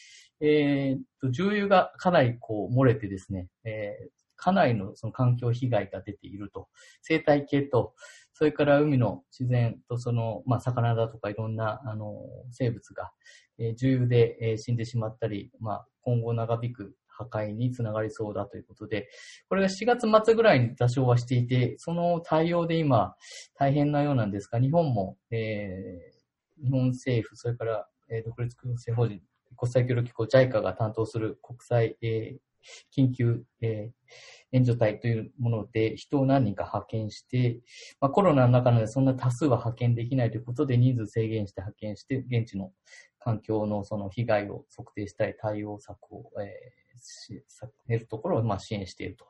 [0.41, 6.69] えーと、重油がかなりこう漏れてですね、えーかなりのその環境被害が出ていると。
[7.01, 7.95] 生態系と、
[8.35, 12.13] それから海の自然とその、まあ、魚だとかいろんな、あの、
[12.51, 13.11] 生物が、
[13.59, 19.09] えー重油で、えー死んでしまったり、まあ、今後長引く破壊につながりそうだということで、
[19.49, 23.15] これが4月末ぐらいに座礁はしていて、その対応で今、
[23.59, 26.15] 大変なようなんですが、日本も、えー
[26.63, 29.23] 日本政府、それから、えー独立行政法人、
[29.57, 32.54] 国際協力機構 JICA が担当する国際、えー
[32.97, 34.05] 緊急、えー
[34.53, 37.59] 援助隊というもので人を何人か派遣して、
[38.01, 42.71] まあ、コロナの中でそんな多数は派遣できないということで人数制限して派遣して、現地の
[43.19, 49.25] 環境のその被害を測定したり対応策を、えーしさ得るところをまあ支援していると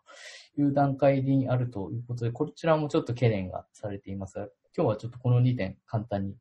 [0.61, 6.37] いう段階にあるということで、こちらもちょっと懸念がされていますが、今日はちょっとこの2点簡単に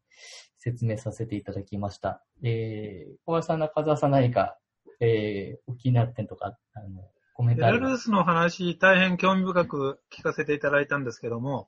[0.57, 2.23] 説明させていただきました。
[2.43, 4.57] えー、小林さん、中澤さん何か、
[4.99, 11.67] えー、お気になる点とか、あの、コメントあればラルースの話、大変興味深く聞かせていただいたんですけども、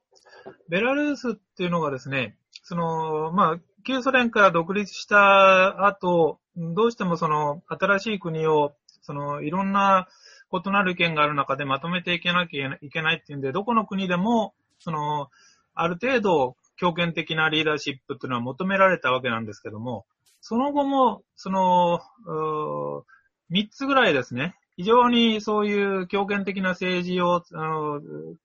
[0.69, 10.07] ベラルースっていうのがですね、その、まあ、旧ソ連から独立した後、どうしてもその、新しい国を、その、いろんな
[10.51, 15.29] 異なる意見がある中でまとめていけなきゃいけないっていうんで、どこの国でも、その、
[15.73, 20.05] ある程度、強権的なリーダーシップっていうのは求められたわけなんですけども、
[20.47, 23.03] その後も、その、うー
[23.49, 27.99] 三つぐらいですね、非常にそういう強権的な政治をあの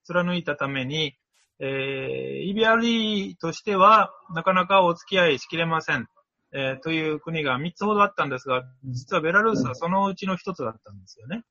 [0.04, 1.14] 貫いたために、
[1.58, 6.06] えー、EBRD としてはなかなかお付き合いしきれません、
[6.52, 11.44] えーという国が3つほどあったんですが、実はベラルースはそのうちの1つだったんですよね。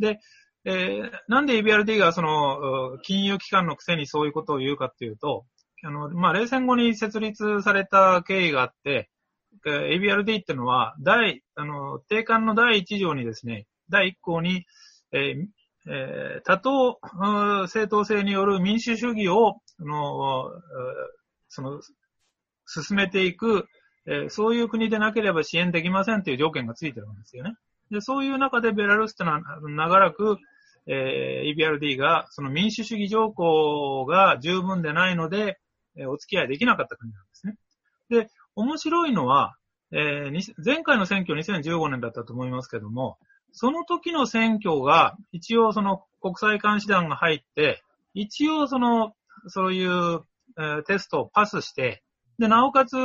[0.00, 0.18] で、
[0.64, 5.46] えーなんで EBRD がそのう金融機関のくせにそういうことを言うかっていうと、
[5.84, 9.10] あの、まあ、冷戦後に設立された経緯があって、
[9.66, 14.64] え ABRD っていうのは、第、あの、定款の第1条にですね、第1項に、
[15.12, 15.46] えー
[15.90, 16.98] えー多党
[17.68, 20.50] 正当性による民主主義を、の、
[21.48, 21.80] その、
[22.66, 23.66] 進めていく、
[24.06, 27.54] えーそういう国でなければ支援できませんという条件がついてるんですよね。
[27.90, 29.40] で、そういう中でベラルーシというのは
[29.70, 30.36] 長らく、
[30.86, 35.58] えー EBRD がその民主主義条項が十分でないので、
[35.96, 37.56] えーお付き合いできなかった国なんですね。
[38.10, 39.56] で、面白いのは、
[39.92, 43.18] えー前回の選挙2015年だったと思いますけども、
[43.52, 47.82] その時の選挙が、一応その国際監視団が入って、
[48.14, 49.14] 一応その、
[49.46, 50.22] そういう、
[50.58, 52.02] えーテストをパスして、
[52.38, 52.96] で、なおかつ、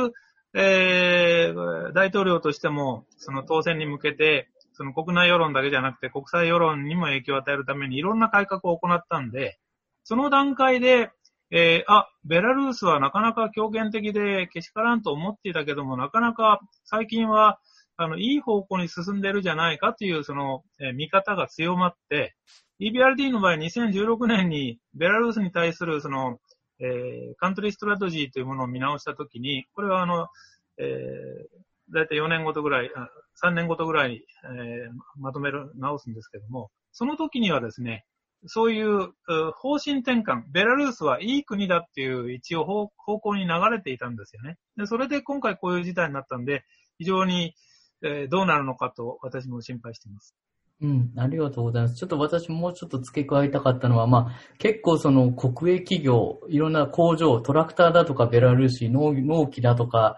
[0.54, 9.58] えー大統領としても、その当選に向けて、その国内世論だけじゃなくて国際世論にも影響を与えるためにいろんな改革を行ったんで、
[10.04, 11.10] その段階で、
[11.52, 17.58] えー、あ、ベラルーシはなかなか強権的でけしからんと思っていたけども、なかなか最近は、
[17.96, 22.34] あの、いい方向に進んでるじゃないかという、その、えー、見方が強まって、
[22.80, 26.38] EBRD の場合、2016年にベラルーシに対する、その、
[26.78, 30.28] えー、カントリーストラテジーというものを見直したときに、これはあの、
[30.78, 32.90] えー、だいたい4年ごとぐらい、
[33.44, 38.04] 3年ごとぐらい、えー、まとめる、直すんですけども、その時にはですね、
[38.46, 39.12] そういう
[39.52, 42.64] 方針転換、ベラルーシはいい国だっていう一応
[42.96, 44.56] 方向に流れていたんですよね。
[44.76, 46.64] でそれで今回こういう事態になったんで、
[46.98, 47.54] 非常に、
[48.02, 50.34] えー、どうなるのかと私も心配しています。
[50.82, 51.96] うん、ありがとうございます。
[51.96, 60.16] ちょっと私もうちょっと付け加えたかったのは、まあ、結構その国営企業、いろんな工場、トラクターだとかベラルーシ、農農機だとか、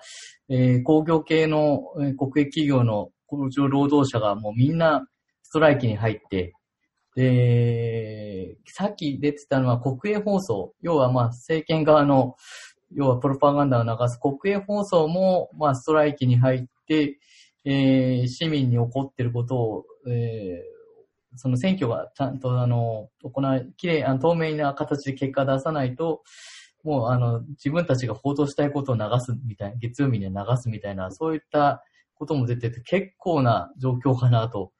[0.48, 5.04] えー、工業系の、え、国営企業の工場労働者がもうみんな
[5.42, 6.52] ストライキに入って、
[7.14, 10.72] で、さっき出てたのは国営放送。
[10.80, 12.36] 要はまあ政権側の、
[12.94, 17.18] 要はプロパガンダを流す国営放送もまあストライキに入って、
[17.64, 26.22] えー、市民に起こってることを、えー、その選挙がちゃんとあの、行い、きれい、あの透明な形で結果出さないと、
[26.82, 31.84] もうあの、自分たちが報道したいことを流すみたいな、月曜日に流すみたいな、そういった
[32.14, 34.72] ことも出てて結構な状況かなと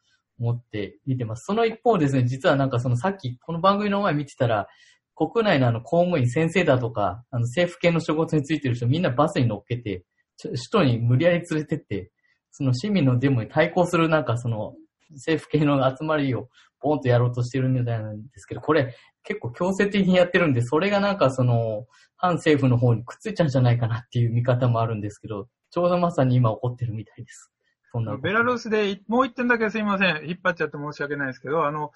[0.42, 1.44] 思って見てます。
[1.46, 4.66] その一方ですね、実はなんかそのさっきこの番組の前見てたら、
[5.14, 10.04] 国内のあの公務員先生だとか、あの政府系の仕事についてる人みんなバスに乗っけて、
[10.40, 12.10] 首都に無理やり連れてって、
[12.50, 14.74] その市民のデモに対抗するなんかその
[15.10, 16.48] 政府系の集まりを
[16.80, 21.86] ポンとやろうとしてるみたいなんですけど、これ結構強制的にやってるんで、それがなんかその
[22.16, 27.52] 反政府の方にくっついちゃうんじゃないかなっていう見方もあるんですけど、ちょうどまさに今起こってるみたいです。
[27.92, 28.16] そんな。
[28.16, 30.28] ベラルーシで、もう一点だけすいません。
[30.28, 31.92] 引っ張っちゃって申し訳ないですけど、あの、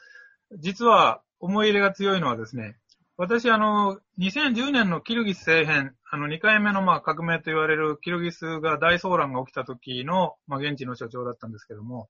[0.59, 2.77] 実は思い入れが強いのはですね、
[3.17, 12.09] 私、あの、2010年のキルギス政変、あの、2回目のまあ革命と言われるキルギスが大騒乱が起きた時の、まあ、現地の所長だったんですけども、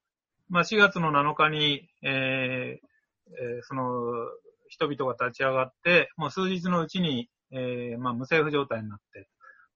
[0.49, 2.87] まあ、4月の7日に、えー
[3.41, 4.13] えー、その、
[4.69, 9.29] 人々が立ち上がって、もう数日のうちに、えー、まあ、無政府状態になって、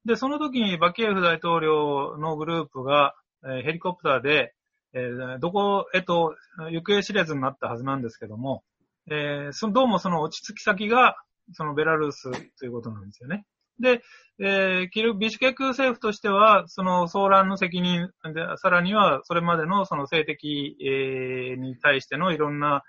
[0.04, 3.14] で、その時にバキエフ大統領のグループが、
[3.47, 4.55] えヘリコプターで、
[4.93, 5.09] え、
[5.41, 6.34] どこへと
[6.70, 8.64] 行方知れずになったはずなんですけども、
[9.11, 11.16] えー、そどうもその落ち着き先が、
[11.53, 13.45] そのベラルースということなんですよね。
[13.80, 14.03] で、
[14.38, 18.11] えー、キル、ビシュケク政府としては、その騒乱の責任、
[18.57, 22.82] さらにはそれまでのその性的、えー、に対してのいろんな、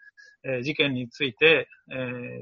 [0.43, 1.97] えー、事件について、えー、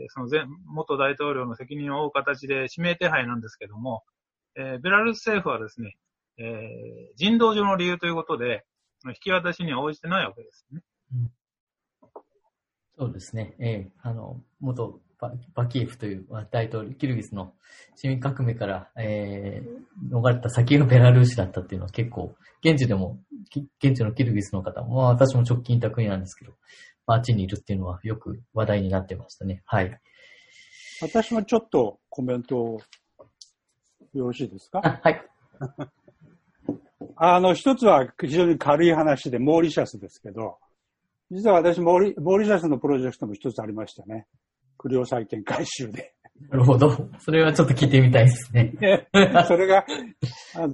[0.10, 4.04] その前、元大統領の責任を負う形で指名手配なんですけども、
[4.56, 5.96] えー、ベラルーシ政府はですね、
[6.40, 8.66] えー、人道上の理由ということで、
[9.06, 10.82] 引き渡しには応じてないわけですね。
[11.14, 11.32] うん、
[12.98, 13.56] そうですね。
[13.60, 17.54] えー、あの、元ババキエフという大統領、キルギスの
[17.96, 23.20] 市民革命から、えー、逃れた先がベラルーシだったっていうのは結構、現地でも、
[23.82, 26.54] 現地のキルギスの方も、まあ私も直近いた国なんですけど、
[27.06, 29.62] まあ、あっちにいるっていうのはよく話題になってましたね。
[29.66, 30.00] はい。
[31.02, 32.80] 私もちょっとコメント
[34.14, 34.82] よろしいですか？
[34.82, 35.26] はい。
[37.22, 40.58] あの、一つは非常に軽い話で、モーリシャスですけど、
[41.30, 44.26] 実は私モーリ、モーリシャスのプロジェクトも一つありましたね。
[44.78, 46.14] 不良債権回収で。
[46.50, 47.10] なるほど。
[47.20, 48.74] それはちょっと聞いてみたいですね。
[49.48, 49.86] それが、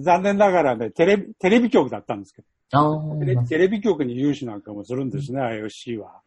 [0.02, 3.18] 残念ながらね、テレビ、テレビ局だったんですけど。
[3.20, 6.22] テレテレビ局に融資なんかもするんですね、 IFC は。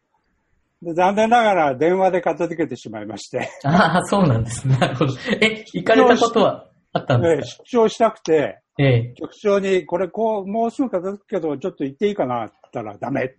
[0.82, 3.48] で残念ながら電話で片付けてしまいまして。
[3.64, 4.76] ああ、そうなんですね。
[4.78, 5.14] なるほど。
[5.40, 9.14] え、行かれたことはあったんですか、出張したくて、ええ。
[9.16, 13.36] 局長に、これこう、もうすぐ片付くけど、ちょっと行っていいかなって言ったらダメって。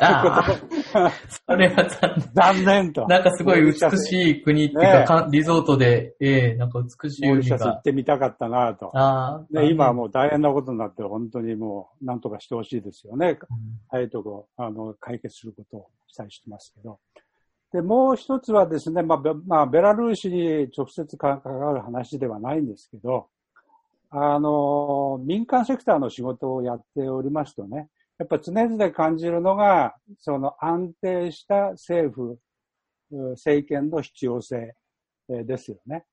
[0.00, 0.44] あ
[1.48, 2.30] それは残念。
[2.34, 3.06] 残念と。
[3.06, 7.58] なんかすごい美しい国っていうか、ね、リゾートで、ええなんか美しい海が。
[7.58, 8.90] 行ってみたかったなと。
[8.92, 13.30] あね、今はもう大変なことになって、本当にもう、なんとかしてほしいですよね。
[13.30, 13.38] うん、
[13.88, 16.98] 早いとこ、あの、解決することをしたりしてますけど。
[17.72, 23.28] で、もう一つはですね、まあ、まあ、ベラルーシに直接関わる話ではないんですけど、
[24.14, 27.88] あの、民間セクターの仕事をやっておりますとね、
[28.18, 32.38] やっぱ常々感じるのが、その安定した政府、
[33.30, 34.74] 政権の必要性
[35.28, 36.04] ですよね。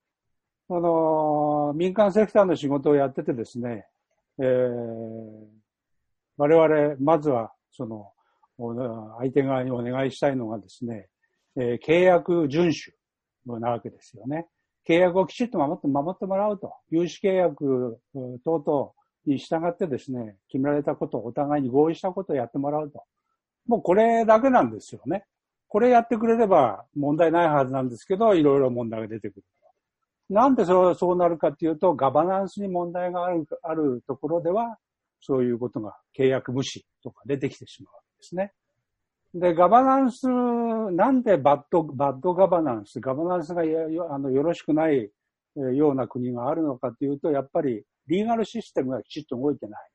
[0.70, 3.86] その、民間セクターの仕事をやっててですね、
[4.40, 5.46] えー、
[6.38, 8.14] 我々、まずは、その、
[9.18, 11.10] 相手側にお願いしたいのがですね、
[11.58, 12.72] えー、契約遵
[13.48, 14.48] 守なわけですよね。
[14.90, 16.74] 契約をきちっと守って守ってもらうと。
[16.90, 18.00] 融資契約
[18.44, 18.92] 等々
[19.28, 23.04] に従ってですね、決められたことをお互いに合意したことをやってもらうと。
[23.68, 25.26] もうこれだけなんですよね。
[25.68, 29.44] これやってくれれば問題ないはずなんですけど、いろいろ問題が出てくる。
[30.30, 34.78] なんでそうそうなるかっていうと、ガバナンスに問題があるあるところでは、
[35.22, 38.54] そういうことが契約無視とか出てきてしまうわけですね。
[39.34, 45.12] で、ガバナンス、なんでバッド、バッドガバナンス、ガバナンスがよあのよろしくない
[45.56, 49.90] ような国があるのかというと、やっぱりリーガルシステムがきちっと動いてない。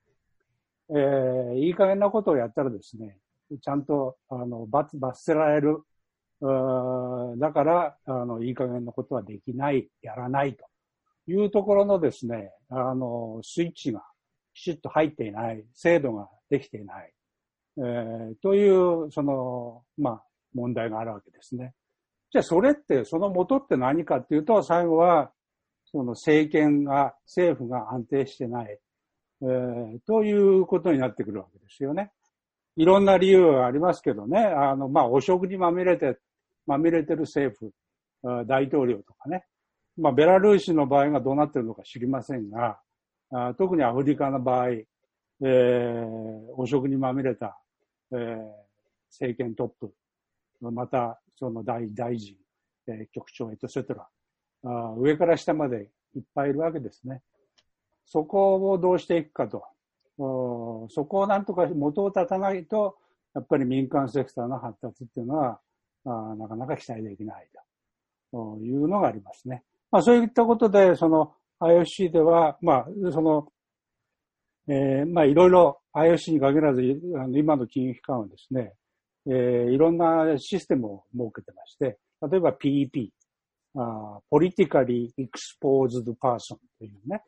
[0.91, 3.18] えー、いい加減なことをやったらですね、
[3.61, 5.82] ちゃんと、あの、罰、罰せられる。
[6.41, 10.64] だから、あの、いい加減なことはできない、やらないと
[11.26, 14.05] いうところのですね、あの、スイッチが
[14.53, 17.12] きちっと入っていない、制度ができていない、
[17.79, 20.22] えー、という、その、まあ、
[20.55, 21.75] 問題があるわけですね。
[22.31, 25.33] じゃあ、それって、その元って何かっていうと、最後は、
[25.87, 28.79] その政権が、政府が安定してない、
[29.43, 32.12] えー、ということになってくるわけですよね。
[32.77, 36.18] いろんな理由がありますけどね、あの、まあ、汚職にまみれて、
[36.66, 37.72] まみれてる政府、
[38.47, 39.45] 大統領とかね。
[39.97, 42.81] まあ、ベラルーシの場合がどうなってるのか知りませんが、
[43.31, 45.47] あ特にアフリカの場合、えー、
[46.57, 47.61] 汚職にまみれた、
[48.15, 48.41] えー、
[49.11, 49.93] 政権トップ、
[50.61, 52.37] また、その大大臣、
[52.87, 54.09] えー、局長、エトセトラ、
[54.65, 57.23] あ上から下までいっぱいいるわけですね。
[58.07, 59.65] そこをどうしていくかと。
[60.17, 62.97] そこをなんとか元を立たないと、
[63.35, 65.61] やっぱり民間セクターの発達っていうのは、
[66.07, 67.49] あなかなか期待できない
[68.31, 69.65] というのがありますね。
[69.91, 73.49] まあそういったことで、その IOC では、まあその、
[74.69, 76.81] えー、まあいろいろ IOC に限らず、
[77.17, 78.73] あの今の金融機関はですね、
[79.27, 81.99] えー、いろんなシステムを設けてまして、
[82.31, 83.09] 例えば PEP、
[83.77, 87.23] あ Politically Exposed Person というね、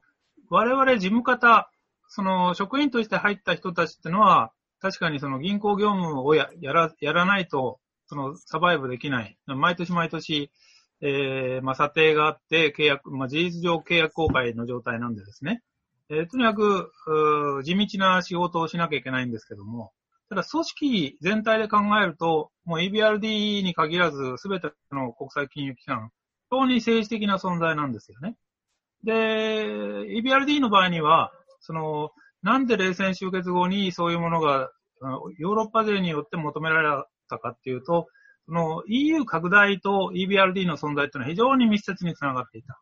[0.49, 1.69] 我々事務方、
[2.07, 9.37] その職員として入った人たちってのは、確かにその銀行業務をややらやらないとそのサバイブできない。
[9.47, 10.51] 毎年毎年、
[11.01, 15.61] えー、まあ、査定があって、契約、まあ、事実上契約公開の状態なんでですね。
[16.09, 16.91] えー、とにかく、
[17.63, 19.91] 地道な仕事をしなきゃいけないんですけども、
[20.29, 26.11] ただ組織全体で考えると、もう EBRD に限らず、すべての国際金融機関、
[26.49, 28.35] 非常に政治的な存在なんですよね。
[29.05, 29.65] で、
[30.19, 31.31] EBRD の場合には、
[31.61, 32.09] その、
[32.41, 34.69] なんで冷戦終結後にそういうものが、
[35.37, 38.07] ヨーロッパ勢によって求められたかっていうと、
[38.47, 42.79] その EU 拡大と EBRD の存在っていうのは非常に密接につながっていた。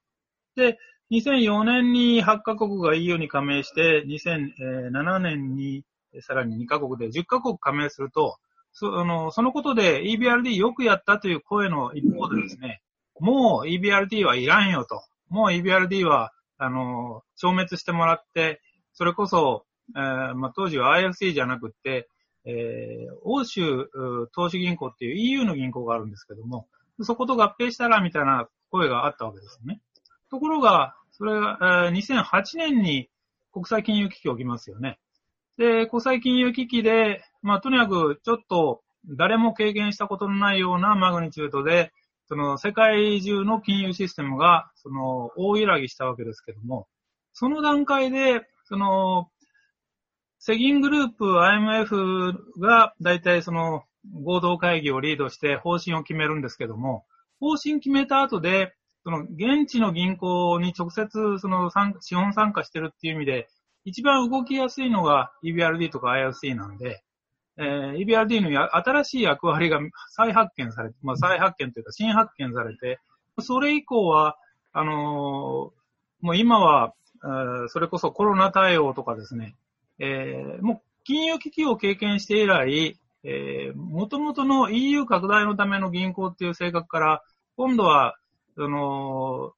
[0.56, 0.78] で、
[1.12, 5.84] 2004年に8カ国が EU に加盟して、2007年に
[6.22, 8.38] さらに2カ国で10カ国加盟すると、
[8.72, 12.82] そあのそのことで EBRD よくやったという声の一方でですね、
[13.20, 15.04] もう EBRD はいらんよと。
[15.34, 18.62] もう EBRD は、あの、消滅してもらって、
[18.94, 19.66] それこそ、
[19.96, 22.08] えーまあ、当時は IFC じゃなくて、
[22.46, 23.90] えー、欧州
[24.36, 26.68] 投資銀行っていう EU の銀行があるんですけども、
[27.02, 29.82] そこと合併したらみたいな声があったわけですね。
[30.30, 33.10] ところが、それが、えー、2008年に
[33.52, 35.00] 国際金融危機起きますよね。
[35.58, 41.92] で、国際金融危機で、まあ、とにかくちょっと誰も経験したことのないようなマグニチュードで、
[42.28, 46.88] その世界中の金融システムが、その大揺らぎしたわけですけども、
[47.34, 49.30] その段階で、その、
[50.40, 53.84] 世銀グループ IMF が大体その
[54.24, 57.06] 合同会議をリードして方針を決めるんですけども、
[57.40, 61.72] 方針決めた後で、その現地の銀行に直接その
[62.02, 63.48] 資本参加してるっていう意味で、
[63.86, 67.04] 一番動きやすいのが EBRD とか IFC なんで、
[67.58, 69.80] えー、EBRD の新しい役割が
[70.10, 72.99] 再発見されて、まあ再発見というか新発見されて、
[73.39, 74.38] それ以降は、
[74.72, 76.93] あのー、もう今は、
[77.24, 79.56] えー、それこそコロナ対応とかですね、
[79.99, 87.24] えー、もう金融危機を経験して以来、えー、元々の EU 拡大のための銀行っていう性格から、
[87.56, 88.16] 今度は、
[88.56, 89.54] その、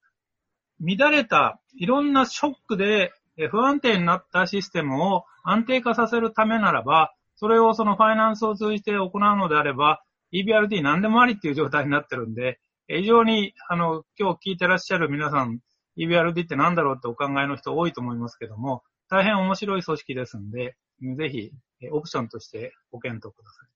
[0.81, 3.11] 乱れた、いろんなショックで
[3.49, 10.01] 不安定になったシステムを安定化させるためならば、それをそのファイナンスを通じて行うのであれば、
[10.33, 15.59] EBRD 何でもありっていう状態になってるんで、非常に、あの、今日聞いてらっしゃる皆さん、
[15.97, 20.75] EBRD って何だろうってお考えの人多いと思いますけども、大変面白い組織ですんで、
[21.17, 21.51] ぜひ、
[21.91, 23.69] オプションとしてご検討ください。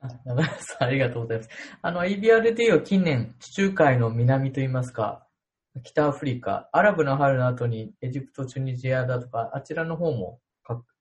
[0.00, 1.50] あ長田さん、ありがとうございます。
[1.82, 5.26] あの、EBRD は近年、地中海の南といいますか、
[5.82, 10.40] 北アフリカ、アラブの春の後にエジプト、チュニジアだとか、あちらの方も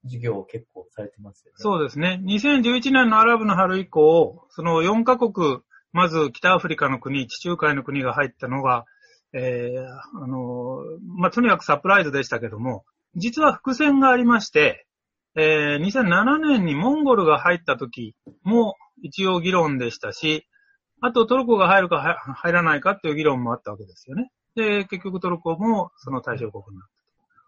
[0.03, 1.55] 事業を結構されてますよね。
[1.57, 2.21] そうですね。
[2.23, 5.59] 2011年のアラブの春以降、その4カ国、
[5.91, 8.85] まず北アフリカの国、地中海の国が入ったのが、
[9.33, 10.79] えー、あの、
[11.17, 12.85] まあ、とにかくサプライズでしたけども、
[13.15, 14.85] 実は伏線がありまして、
[15.35, 20.47] えー、2007年にモンゴルが入った時も一応議論でしたし、
[21.01, 24.31] あとトルコが入るか入らないかっていう議論もあったわけですよね。
[24.55, 26.95] で、結局トルコもその対象国になった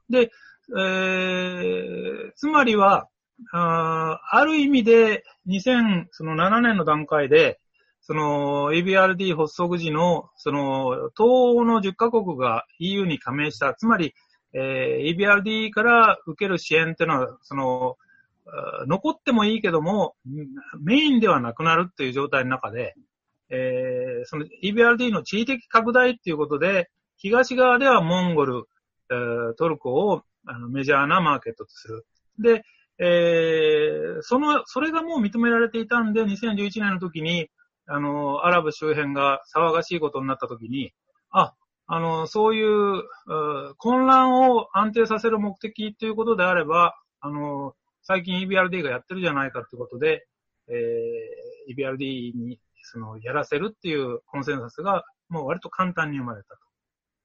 [0.10, 0.32] で、
[0.76, 3.08] えー、つまりは、
[3.52, 7.60] あある意味で2007年の段階で、
[8.02, 14.14] その EBRD 発足時の、その東欧の10カ国が EU に加盟した、つまり、
[14.54, 17.98] えー、EBRD から受ける支援っていうのは、その、
[18.88, 20.16] 残ってもいいけども、
[20.80, 22.96] メインではなくなるっていう状態の中で、
[23.50, 28.64] えー、その EBRD の地位的拡大っていうことで、東側ではモンゴル、
[29.10, 32.06] えー、トルコをあのメジャーなマーケットとする。
[32.40, 32.64] で、
[33.00, 37.50] えー、その、それがもう認められていたんで、2011年の時に、
[37.86, 40.94] あの、アラブ周辺が騒がしいことになった時に、
[41.30, 41.54] あ、
[41.86, 43.04] あの、そういう、
[43.78, 50.28] 混乱を安定させる目的ということであれば、あの、最近 EBRD がやってるじゃないかということで、
[50.68, 56.60] えー、EBRD に、その、やらせるっていうコンセンサスが、もう割と簡単に生まれたと。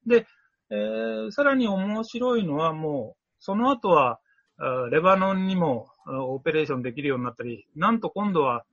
[0.07, 0.27] で、
[0.73, 4.19] えー、さらに面白いのはもう、その後は、
[4.91, 8.65] レバノンにもオペレーションできるようになったり、なんと今度は、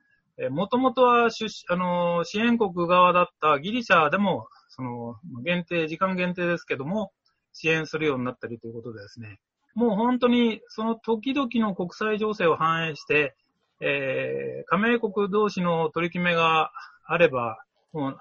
[0.49, 7.11] もともとは出あの支援国側だったギリシャでも、その限定、時間限定ですけども、
[7.51, 9.39] 支援するようになったりということでですね、
[9.73, 13.35] もう本当にその時々の国際情勢を反映して、
[13.81, 16.71] えー、加盟国同士の取り決めが
[17.05, 17.57] あれば、
[17.91, 18.17] もう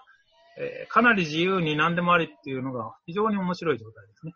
[0.61, 4.33] えー、かなり自由に何でもありっていうのが非常に面白い状態ですね。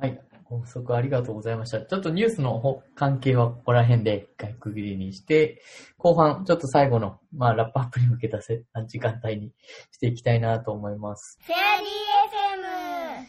[0.00, 0.20] はい。
[0.44, 1.80] ご補足ありがとうございました。
[1.80, 5.62] ちょっとニュースの関係はここら辺で一回区切りにして、
[5.98, 9.52] 後半、ちょっと最後の、まあ、ラップアップに向けた時間帯に
[9.90, 11.38] していきたいなと思います。
[11.42, 13.26] フェアリー FM!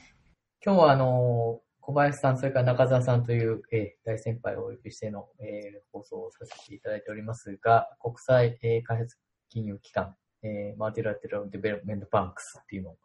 [0.64, 9.18] 今日はあの小林さん、それから中澤さんという、えー、大先輩をお呼びしての、えー、放送をさせていただいておりますが、国際、えー、開発
[9.50, 10.16] 金融機関、
[10.46, 12.98] えー、 Multilateral Development Banks っていうのを、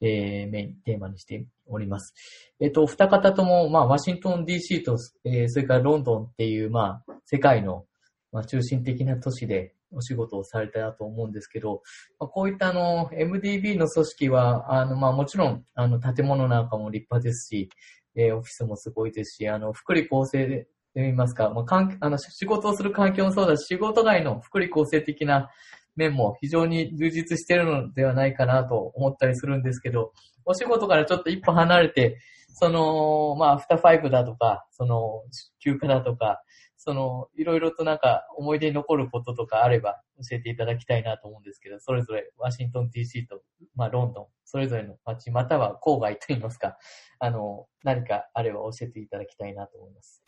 [0.00, 2.14] えー、メインテーマにしております。
[2.58, 7.84] えっ、ー、と、二方とも、まあ、ワシントン DC と、えー、それからロンドンっていう、まあ、世界の、
[8.32, 11.82] まあ、中心的な都市でお仕事をされたと思うんですけど、
[12.18, 17.68] まあ、こういったあの、MDB の組織は、あの、まあ、もちろん、あの、建物なんかも立派ですし、
[18.14, 20.66] えー、オフィスもすごいですし、あの、福利厚生で、
[20.96, 25.50] と言いますか、まあ、かんあの仕事をする環境もそうだし、仕事外の福利厚生的な
[25.96, 30.12] 面も非常に充実してるのではないかなと思ったりするんですけど、
[30.44, 32.18] お仕事からちょっと一歩離れて、
[32.58, 35.22] その、まあ、アフターファイブだとか、その、
[35.62, 36.40] 休暇だとか、
[36.78, 43.42] その、いろいろとなんか思い出に残ることとかあれば教えていただきたいなと思うんですけど、それぞれワシントン DC と、
[43.74, 46.78] まあ、ロンドン、それぞれの街、または郊外といいますか、
[47.18, 50.22] あの、何かあれば教えていただきたいなと思います。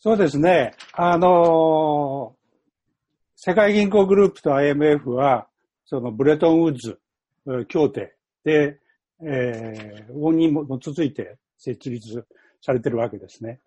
[0.00, 0.72] そうですね。
[0.94, 2.34] あの
[3.42, 5.46] 世界銀行グループと IMF は、
[5.86, 7.00] そのブレトンウッズ
[7.68, 8.14] 協定
[8.44, 8.78] で、
[9.24, 12.26] えー、に基づいて設立
[12.60, 13.60] されてるわけですね。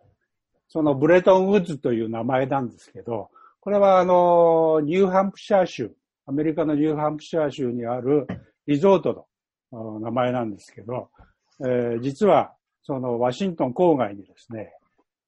[0.67, 5.91] そのブレトンウッズという名前なんですけど、これはあの、ニューハンプシャー州
[6.27, 8.27] アメリカのニューハンプシャー州にある
[8.67, 9.25] リゾート
[9.71, 11.09] の名前なんですけど、
[11.61, 12.53] えー、実は
[12.83, 14.71] そのワシントン郊外にですね、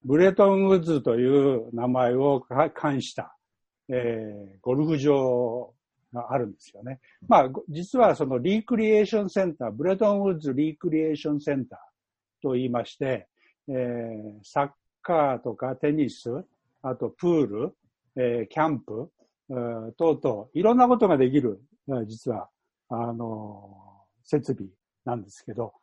[0.04, 2.42] ブレトンウッズという名前を
[2.76, 3.35] 冠した、
[3.90, 5.74] えー、ゴルフ場
[6.14, 7.00] があるんですよね。
[7.28, 11.80] まあ、実はそのリークリエーションセンター、ブレトンウッズリークリエーションセンター
[12.42, 13.28] と言いまして、
[13.68, 14.70] えー、サッ
[15.02, 16.30] カーとかテニス、
[16.82, 17.76] あとプール、
[18.16, 19.12] えー、キャンプ、
[19.98, 21.62] 等々、いろんなことができる、
[22.08, 22.50] 実は、
[22.90, 24.70] あの、設備
[25.06, 25.74] なんですけど、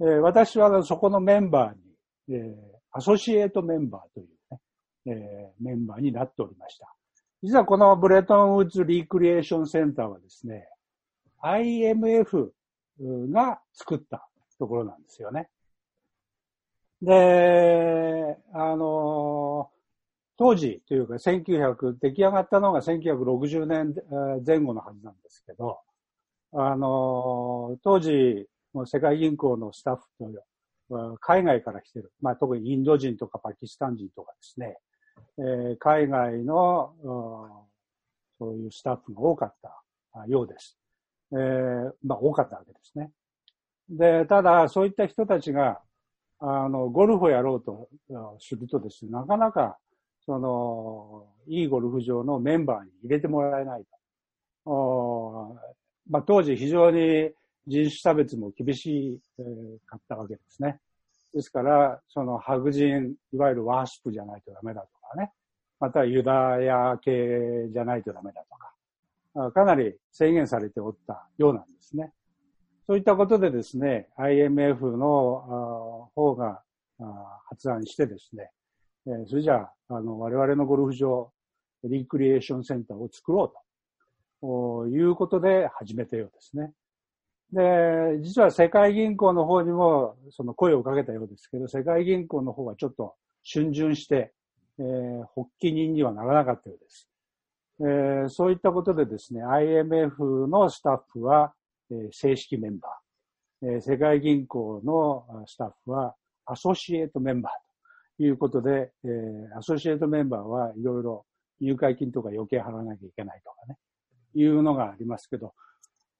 [0.00, 2.54] えー、私はそこのメンバーに、えー、
[2.92, 4.60] アソシエイトメンバーというね、
[5.06, 6.94] えー、メンバーになっておりました。
[7.42, 10.68] 実はこのブレトンウッズリクリエーションセンターはですね、
[11.40, 12.52] IMF
[13.30, 14.28] が作った
[14.58, 15.48] ところなんですよね。
[17.00, 19.70] で、あの、
[20.36, 23.94] 当時というか1900、出来上がったのが1960年
[24.44, 25.78] 前後のはずなんですけど、
[26.52, 28.48] あの、当時、
[28.86, 30.34] 世界銀行のスタッフ
[30.88, 34.78] と、海外から来てる、まあ特にインド人とかパキスタン人とかですね、
[35.38, 36.94] えー、海外の、
[38.38, 40.78] そういうスタッフが多かったようです。
[41.32, 43.10] えー、まあ多かったわけですね。
[43.88, 45.80] で、ただそういった人たちが、
[46.40, 47.88] あの、ゴルフをやろうと
[48.38, 49.78] するとですね、なかなか、
[50.24, 53.84] その、いいゴルフ場のメンバーに入れてもらえない
[54.64, 55.56] と。
[56.10, 57.30] まあ、当時非常に
[57.66, 59.20] 人種差別も厳し
[59.86, 60.78] かったわけですね。
[61.34, 65.32] ですから、その白人、いわゆるワースプじゃないとダメだとかね。
[65.80, 69.52] またユダヤ系じゃないとダメだとか。
[69.52, 72.12] かなり制限されておったようなんですね。
[72.86, 76.62] そういったことでですね、IMF の方が
[77.48, 78.50] 発案してですね、
[79.26, 81.30] それじゃあ、あの、我々のゴルフ場、
[81.84, 83.52] リクリエーションセンターを作ろう
[84.40, 86.72] ということで始めたようですね。
[87.52, 94.32] で、実は世界銀行の方にもその声をかけたようですけど、世界銀行の方はちょっと逡巡して、
[94.78, 97.08] えー、発起人にはならなかったようです。
[97.80, 101.52] えー、そういったことでですね、IMF のスタッフは、
[101.90, 106.14] え正式メンバー、え世界銀行のスタッフは
[106.44, 107.68] アソシエイトメンバーと。
[108.20, 109.08] いうことで、え
[109.56, 111.24] アソシエイトメンバーはいろいろ
[111.60, 113.78] 入会金とか余計払わなきゃいけないとかね、
[114.34, 115.54] いうのがありますけど、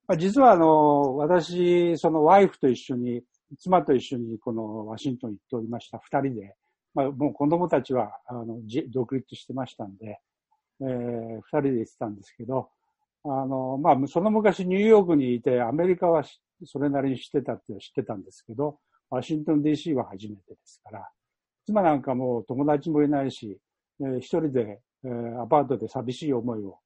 [0.06, 3.22] まあ、実はあの、私、そのワイフと一緒に、
[3.58, 6.54] 妻と一緒にこのワシントン行っておりました二人で、
[6.98, 8.58] まあ、もう子供たちはあの
[8.90, 10.18] 独立してましたんで、
[10.80, 12.70] えー、二人で行ってたんですけど、
[13.24, 16.24] あの、まあ、その昔ニューヨークにいて、アメリカは
[16.64, 18.80] それなりに知ってたって知ってたんですけど、
[19.10, 21.08] ワシントン DC は初めてですから、
[21.66, 23.56] 妻なんかも友達もいないし、
[24.00, 26.80] えー、一人で、えー、アパートで寂しい思いを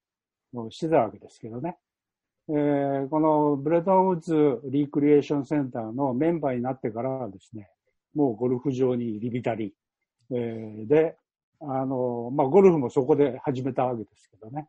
[0.69, 1.79] してたわけですけどね。
[2.51, 7.71] えー、このブレトンウッズリクリエーションセンターのメンバーになってからはですね、
[8.15, 9.75] もうゴルフ場に入り浸り、
[10.35, 11.17] えー、で、
[11.61, 14.69] あの、まあ、ゴルフもそこで始めたわけですけどね。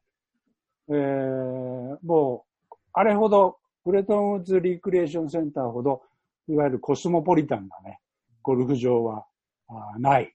[0.89, 6.01] えー、もう、あれほど、ブレトンウッズリクリエーションセンターほど、
[6.47, 7.99] いわゆるコスモポリタンなね、
[8.41, 9.25] ゴルフ場は
[9.67, 10.33] あない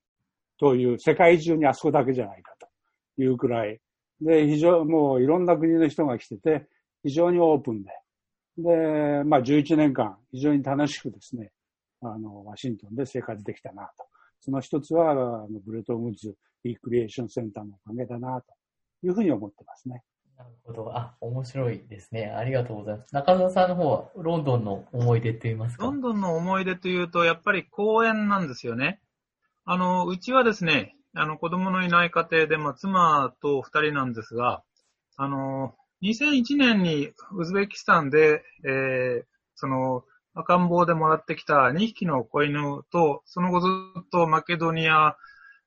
[0.59, 3.81] という、世界中にあそこだけじゃないかというくらい。
[4.21, 6.67] で、非常、もういろんな国の人が来てて、
[7.05, 7.91] 非常にオープンで。
[8.59, 11.53] で、まあ11年間、非常に楽しくですね、
[12.03, 14.09] あの、ワシントンで生活できたなと。
[14.41, 16.35] その一つは、あのブレトンウッズ
[16.65, 20.03] リクリエーションセンターのおかげだなというふうに思ってますね。
[20.37, 20.97] なるほど。
[20.97, 22.27] あ、面白いですね。
[22.27, 23.15] ありがとうございます。
[23.15, 25.85] 中澤さんの方は、ロンドンの思い出と言いますか？
[25.85, 29.01] ロンドンの思い出というと、やっぱり公園なんですよね。
[29.65, 34.63] あの、うちはですね、あの、子供のいない家庭で、まあ、妻と二人なんですが、
[35.17, 39.25] あの、2001年にウズベキスタンで、えー、
[39.57, 40.05] その、
[40.41, 43.69] 赤ん坊でもらってきた2匹の子犬と、その後ず
[44.01, 45.17] っとマケドニア、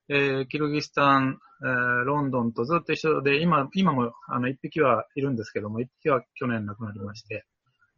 [0.08, 1.68] えー、キルギスタン、えー、
[2.04, 7.44] ロンドンとずっと一緒で、今、今もあの1匹はいるんですけども、1匹は去年亡くなりまして。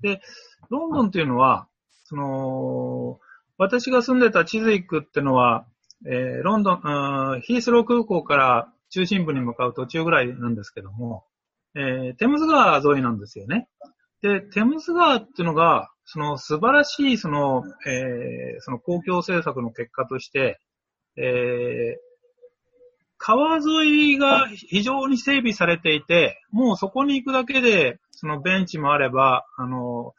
[0.00, 0.20] で、
[0.68, 1.68] ロンドンというのは、
[2.04, 3.20] その、
[3.56, 5.66] 私が住んでたチズイクってのは、
[6.06, 11.24] えー、ロンドン、ヒースロー空港から中心部に向かう途中ぐらいなんですけども、
[11.76, 13.68] えー、テムズ川沿いなんですよね。
[14.22, 20.60] で、テムズ川っていうのが、その素晴らしい、その、えー、その公共政策の結果として、
[21.16, 22.04] えー、
[23.16, 30.12] 川沿いが非常に整備されていて、もうそこに行くだけで、そのベンチもあれば、あの、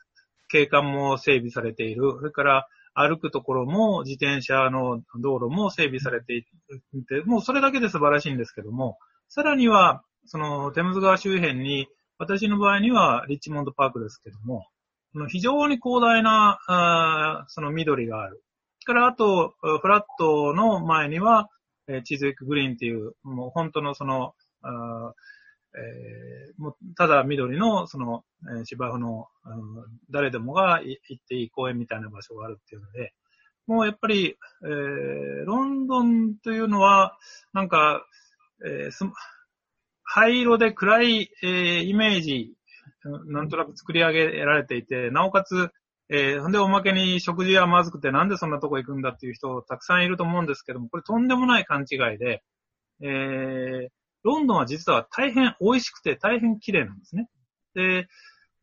[0.49, 2.15] 景観も整備されている。
[2.19, 6.43] それから歩くところも自転車の道路も整備されてい
[7.03, 8.97] て、もうそれだけで素晴らしいんですけども、
[9.27, 11.87] さらには、その、テムズ川周辺に、
[12.17, 14.65] 私の場合にはリッチモンドパークですけども、
[15.29, 18.43] 非常に広大な、あその緑がある。
[18.85, 21.49] からあと、フラットの前には、
[21.87, 25.13] えー、チーズウィックグリーンっていう、もう本当のその、あ
[25.77, 28.23] えー、もうただ緑のその、
[28.57, 33.13] えー、芝生の、うん、誰でもが行っていい公園みたいな場所があるっていうので、
[33.67, 37.17] もうやっぱり、えー、ロンドンというのは、
[37.53, 38.05] なんか、
[38.65, 39.11] えー、
[40.03, 42.53] 灰色で暗い、えー、イメージ、
[43.27, 45.69] なんとなく作り上げられていて、なおかつ、
[46.09, 52.43] えー、ほんでおまけに食事はまずくてなんでそんなとこ行くんだっていう人たくさんいると思うんですけども、これとんでもない勘違いで、
[53.01, 53.87] えー、
[54.23, 57.27] ロンドンは実は大変美味しくて大変綺麗なんですね。
[57.73, 58.07] で、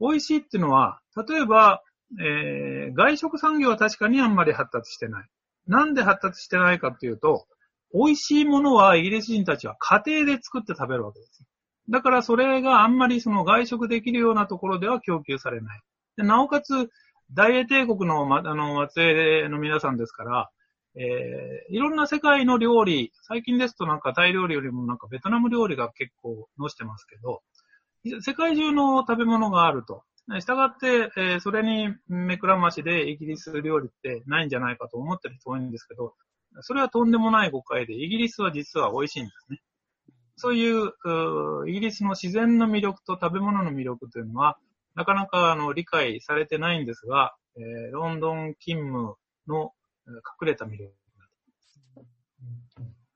[0.01, 1.82] 美味しいっていうのは、例えば、
[2.20, 5.28] えー、外食産業は確かにあんまり発達してない。
[5.66, 7.47] なんで発達してないかっていうと、
[7.94, 11.44] 美味しいものはイギリス人たちは家庭で作って食べるわけです。
[11.88, 15.80] だからそれがあんまりその外食できるようなところでは供給されない。
[16.16, 16.90] でなおかつ、
[17.32, 20.50] 大英帝国の、ま、あの、末裔の皆さんですから、
[20.94, 27.40] えー、いろんな世界の料理、最近ですとなんかタイ料理よりもなんかベトナム料理が結構載してますけど、
[28.20, 30.02] 世界中の食べ物があると。
[30.38, 36.14] したがって、えー、それに目くらましでイギリス料理ってないんじゃないかと思ってる人多いんですけど、
[36.60, 39.59] それはとんでもない誤解で、イギリスは実は美味しいんですね。
[40.36, 40.92] そういう、
[41.62, 44.59] うイギリスの自然の魅力と食べ物の魅力というのは、
[44.94, 49.72] なかなかあの理解されてないんですが、えー、ロンドン勤務の
[50.06, 50.92] 隠れた魅力。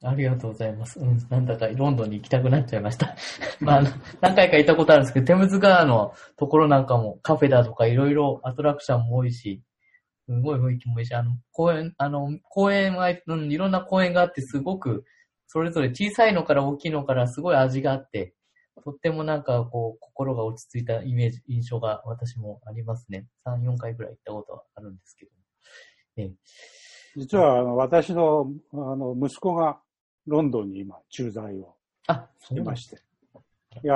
[0.03, 1.01] ありがとうございます。
[1.01, 3.17] うん、なんだかロンドンに行きたくなっちゃいました。
[3.61, 3.83] まあ、
[4.21, 9.63] 何回か行ったことあるんですけど、テムズ川のところなんかもカフェだとかいろいろアトラクションも多いし、
[10.27, 15.05] すごい雰囲気もいいし、あの、公園、あの、公園は、うん、いろんな公園があってすごく、
[15.47, 18.35] それぞれ小さいのから大きいのからすごい味があって、
[18.85, 23.27] とってもなんかこう、心が落ち着いたイメージ、印象が私もありますね。
[23.47, 25.33] 3、4回ぐらい行ったことはあるんですけど。
[26.19, 26.31] え
[27.17, 29.81] 実は、あの、私の、あの、息子が
[30.27, 31.75] ロンドンに今、駐在を
[32.41, 33.01] してまして。
[33.83, 33.95] いや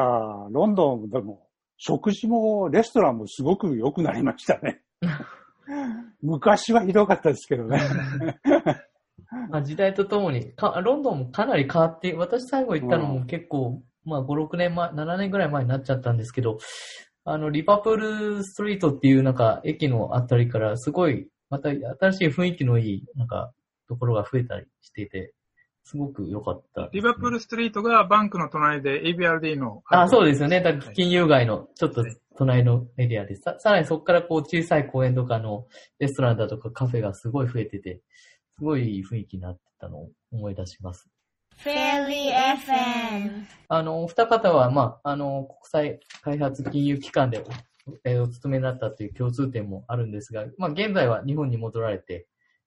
[0.50, 1.46] ロンドンでも、
[1.76, 4.82] 食事もレストランもすごく良くなりましたね。
[6.22, 7.80] 昔はひどかったですけどね。
[9.50, 16.58] まあ時代とともにか、ロンドンもかなり変わって、私最後行ったのも結構、うん、まあ5、6年前、7年ぐらい前になっちゃったんですけど、
[17.24, 23.52] あの、リバプールストリートっていうなんか駅のあたりからすごい、また新しい雰囲気のいい、なんか、
[23.88, 25.34] ところが増えたりしていて、
[25.82, 29.82] すごく良かった、ね、リバプールストリートがバンクの隣で ABRD の。
[29.88, 30.60] あ、そうですよね。
[30.60, 32.04] だ金融街のちょっと
[32.36, 33.42] 隣のエリアです。
[33.42, 35.66] ささらにそこからこう小さい公園とかの
[35.98, 38.00] レストランだとかカフェがすごい増えてて、
[38.60, 41.08] すごい雰囲気になってたのを思い出します。
[41.56, 43.46] フェリー FM。
[43.68, 47.42] あの、お二方は、まあ、あの、国際開発金融機関で
[47.86, 52.26] おお勤めになったという共通点もあるんですが、まあ、現在は日本に戻られて、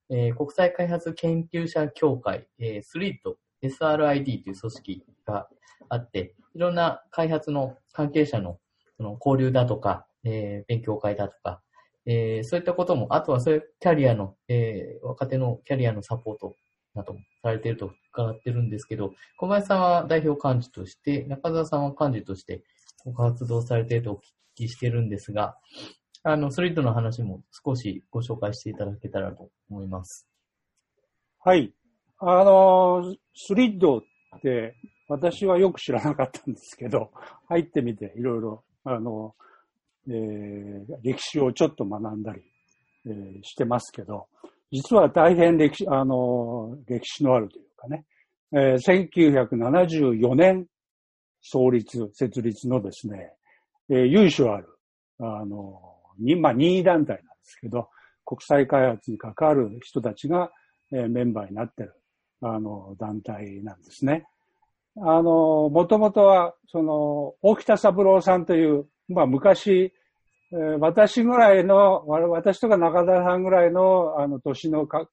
[0.10, 5.48] えー、国際開発研究者協会、えー、SRID、SRID という組織が
[5.90, 8.58] あって、いろんな開発の関係者の
[8.98, 11.62] その交流だとか、えー、勉強会だとか、
[12.06, 16.56] えー、そういったことも、あとはそういうキャリアの、えー、若手のキャリアのサポート
[16.96, 22.64] などもされていると伺ってるんですけど、小林さんは代表幹事として、中澤さんは幹事として
[23.06, 24.20] ご活動されているとお聞
[24.56, 25.58] きしてるんですが、
[26.24, 30.28] あの、スリッドの話も少しご紹介していただけたらと思います。
[31.40, 31.74] はい。
[32.20, 34.02] あの、スリッドっ
[34.42, 34.76] て
[35.10, 37.12] 私はよく知らなかったんですけど、
[37.50, 39.36] 入ってみていろいろ、あの、
[40.08, 42.42] えー、歴史をちょっと学んだり、
[43.06, 44.28] えー、してますけど、
[44.72, 48.06] 実は大変歴史、あの、歴史のあるというかね、
[48.52, 50.68] えー、1974年
[51.42, 53.34] 創立、設立のですね、
[53.90, 54.68] えー、由緒ある、
[55.20, 55.80] あの、
[56.20, 57.90] に、まあ、任意団体なんですけど、
[58.26, 60.52] 国際開発に関わる人たちが、
[60.92, 61.94] えー、メンバーになってる、
[62.42, 64.26] あの、団体なんですね。
[64.98, 69.94] あの、もともとは、その、大北三郎さんという、まあ、昔、
[70.52, 75.10] えー、私ぐらいの、私とか中田さんぐらいの、あの、年のか、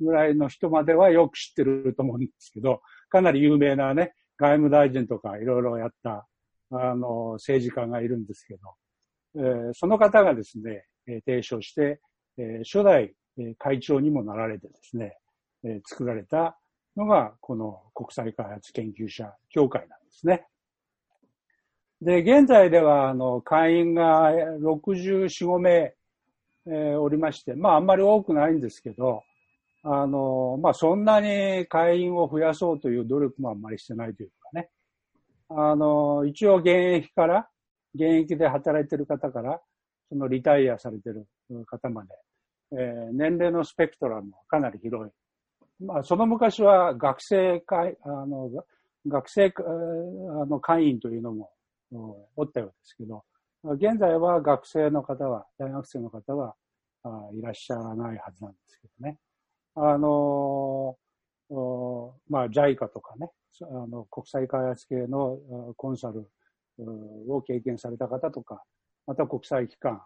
[0.00, 6.26] ぐらいの人まではよく知ってると思うんですけど、かなり有名なね、外務大臣とかいろいろやった、
[6.70, 8.60] あの、政治家がいるんですけど、
[9.36, 12.00] えー、その方がですね、えー、提唱して、
[12.38, 13.14] えー、初代、
[13.58, 15.16] 会長にもなられてですね、
[15.64, 16.56] え作られた
[16.96, 20.46] のが、この国際開発研究者協会なんですね。
[22.04, 29.22] で、現在では、あの、会員が64、5名、えー、おりまして、まあ、あんまり多くないんですけど、
[29.82, 34.68] あの、まあ、そんなに会員を増やそうという努力もあんまりしてないというかね。
[35.48, 37.48] あの、一応現役から、
[37.94, 39.58] 現役で働いてる方から、
[40.10, 41.26] そのリタイアされてる
[41.64, 42.08] 方まで、
[42.72, 45.12] えー年齢のスペクトラムはかなり広い。
[45.82, 48.50] まあ、その昔は学生会、あの、
[49.08, 51.50] 学生、あの、会員というのも、
[52.36, 53.24] おったようですけど、
[53.64, 56.54] 現在は学生の方は、大学生の方は、
[57.04, 59.18] あいらっしゃらないはずなんですけどね。
[59.74, 61.04] あのー
[62.28, 63.30] まあ、JICA とかね、
[63.62, 65.38] あの国際開発系の
[65.76, 66.28] コンサル
[67.28, 68.62] を経験された方とか、
[69.06, 70.00] また国際機関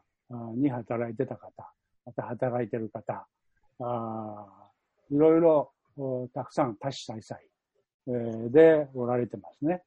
[0.56, 1.50] に働いてた方、
[2.04, 3.26] また働いてる方、
[3.80, 4.46] あ
[5.10, 5.72] いろいろ
[6.34, 7.38] たくさん多種多彩、
[8.50, 9.82] でおられてますね。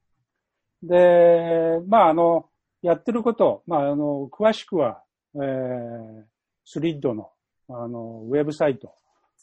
[0.83, 2.49] で、まあ、あの、
[2.81, 5.03] やってること、まあ、あの、詳しくは、
[5.35, 6.23] えー、
[6.65, 7.29] スリッドの、
[7.69, 8.95] あの、ウェブサイト、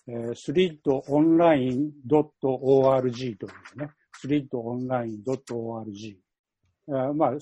[0.09, 3.90] えー、slidonline.org というね、
[4.23, 6.19] slidonline.org。
[6.89, 7.32] えーまあ、あ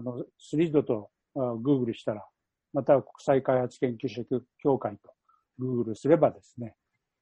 [0.00, 2.26] の、スリッドとあ Google したら、
[2.72, 4.22] また国際開発研究者
[4.58, 5.12] 協会と
[5.60, 6.74] Google すればですね、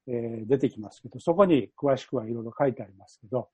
[0.06, 3.48] えー出てきますけど、そこに詳しくはいろいろ書いてありますけど、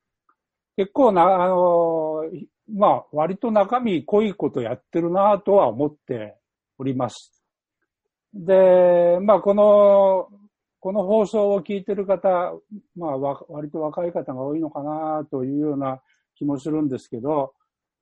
[0.76, 2.22] 結構な、あの、
[2.72, 6.36] まあ、割と中身濃いことやってるなとは思って
[6.78, 7.42] おります。
[8.32, 10.28] で、まあ、この、
[10.80, 12.54] この放送を聞いてる方、
[12.96, 16.00] まあ、わ割と若い方が多いのかなというような
[16.36, 17.52] 気もするんですけど、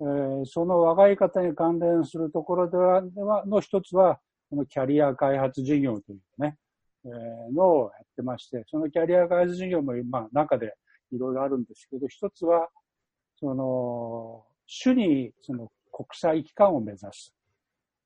[0.01, 6.57] えーその若い方に関連するところでは、ではの一つは、このキャリア開発事業というね、
[7.05, 10.75] えーのをやってまして、そのキャリア開発事業も、まあ、中で
[11.13, 12.69] いろいろあるんですけど、一つは、
[13.39, 17.35] その、主にその国際機関を目指す。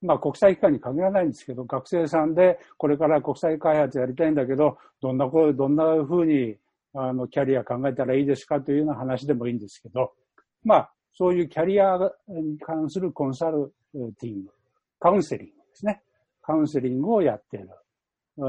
[0.00, 6.56] まあ国際機関に限らないんですけど、学生さんでこれから国際開発やりたいんだけど、どんなこどんな風に
[6.94, 10.12] あのキャリア考えたらいいですかというような話でもいいんですけど、
[10.64, 11.98] まあそういうキャリア
[12.28, 13.72] に関するコンサル
[14.20, 14.50] ティング、
[14.98, 16.02] カウンセリングですね。
[16.42, 17.68] カウンセリングをやっている
[18.38, 18.44] うー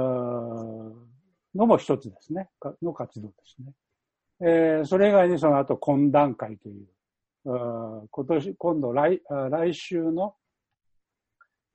[1.55, 2.49] のも一つですね。
[2.81, 3.73] の活動ですね。
[4.45, 6.85] えーそれ以外にその後懇談会という、
[7.45, 10.35] う今年、今度来、来週の、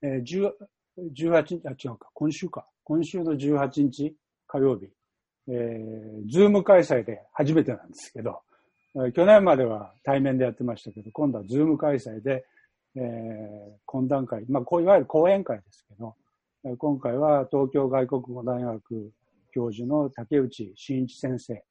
[0.02, 0.52] えー
[1.14, 2.66] 18日、あ、違うか、今週か。
[2.84, 4.14] 今週の18日
[4.46, 4.88] 火曜日、
[5.48, 8.40] えー、ズーム開催で初めてなんですけど、
[9.14, 12.44] 去年までは対面でやってましたけど、今度はズーム開催で、
[12.96, 13.02] えー、
[13.86, 16.16] 懇談会、まあ、こういわゆる講演会ですけど、
[16.76, 19.12] 今回は東京外国語大学
[19.52, 21.62] 教授の武内進一先生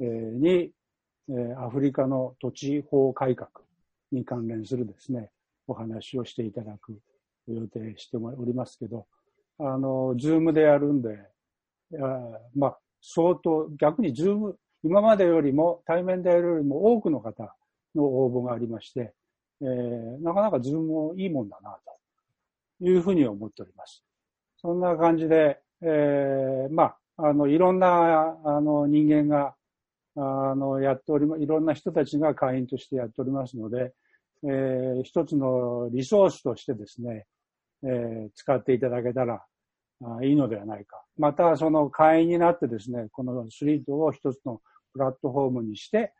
[0.00, 0.72] に、
[1.28, 3.50] えアフリカの土地法改革
[4.10, 5.30] に関連するですね、
[5.66, 6.98] お話をしていただく
[7.48, 9.06] 予定しておりますけど、
[9.58, 11.18] あの、ズームでやるんで、
[12.00, 17.54] あまあ、相当、逆にズーム、今までよりも、対面でやるよりも多くの方
[17.94, 19.14] の応募がありまして、
[19.60, 21.78] えーなかなかズームもいいもんだな、
[22.80, 24.04] というふうに思っております。
[24.56, 29.54] そんな感じで、えーまあ、あの、いろんな、あの、人間が、
[30.16, 33.92] あの、やっておりま、いろんな人たちが会員としてやっておりますので、
[34.44, 37.26] えー一つのリソースとしてですね、
[37.84, 39.42] えー使っていただけたら
[40.04, 41.02] あいいのではないか。
[41.16, 44.60] また、その会員になってですね、このスリートを一つの
[44.92, 46.12] プラットフォームにして、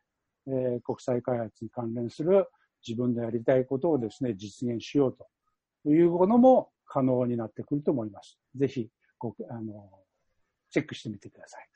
[0.46, 2.46] えー国際開発に関連する
[2.86, 5.16] 自分でやりたいことをですね、実現しよう
[5.84, 8.38] というものも可能になってくると思います。
[8.56, 8.88] ぜひ、
[9.18, 9.90] ご、あの、
[10.70, 11.71] チェックしてみてください。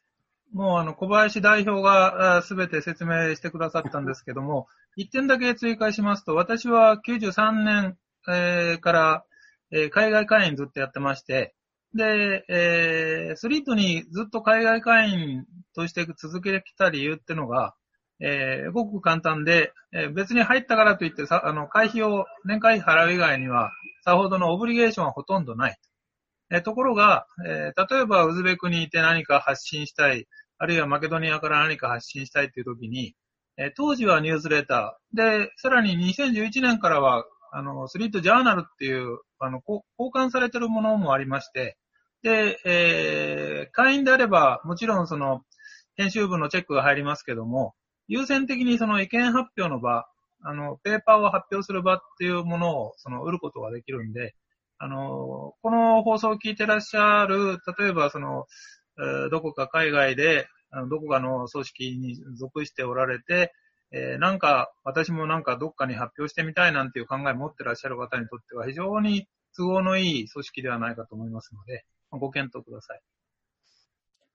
[0.53, 7.99] もうあの、小林代表がすべて説明してくださったんですけども、 一点だけ追加しますと、私は93年、
[8.29, 9.25] えーから、
[9.71, 11.55] えー海外会員ずっとやってまして、
[11.95, 15.45] で、えースリートにずっと海外会員
[15.75, 17.75] として続けてきた理由ってのが、
[18.21, 23.71] えーごく簡単で、えー別に入ったからといってさ、あの、会費を年会費払う以外には、
[24.05, 25.77] さほどのオブリゲーションはほとんどない。
[26.51, 30.27] えところが、え例えばウズベクにいて何か発信したい、
[30.59, 33.15] あるいはマケドニアから何か発信したいという時に、
[33.59, 35.17] え当時はニュースレター。
[35.17, 39.83] で、さらに2011年からは、あの、スリートジャーナルっていう、あの、交
[40.15, 41.77] 換されてるものもありまして、
[42.23, 45.43] で、えー会員であれば、もちろんその、
[45.97, 47.75] 編集部のチェックが入りますけども、
[48.09, 50.07] 優先的にその意見発表の場、
[50.43, 54.35] あの、ペーパーを発表する場っていうものを、その、売ることができるんで、
[54.79, 58.47] あの、この放送を聞いてらっしゃる、例えばその、
[58.99, 63.53] えどこか海外で、あのどこかの組織に属しておられて、
[63.93, 73.01] えーなんか、私もなんかどっかに発表してみたいなんていう考えを持ってらっしゃる方にとっては非常に都合のいい組織ではないかと思いますので、ご検討ください。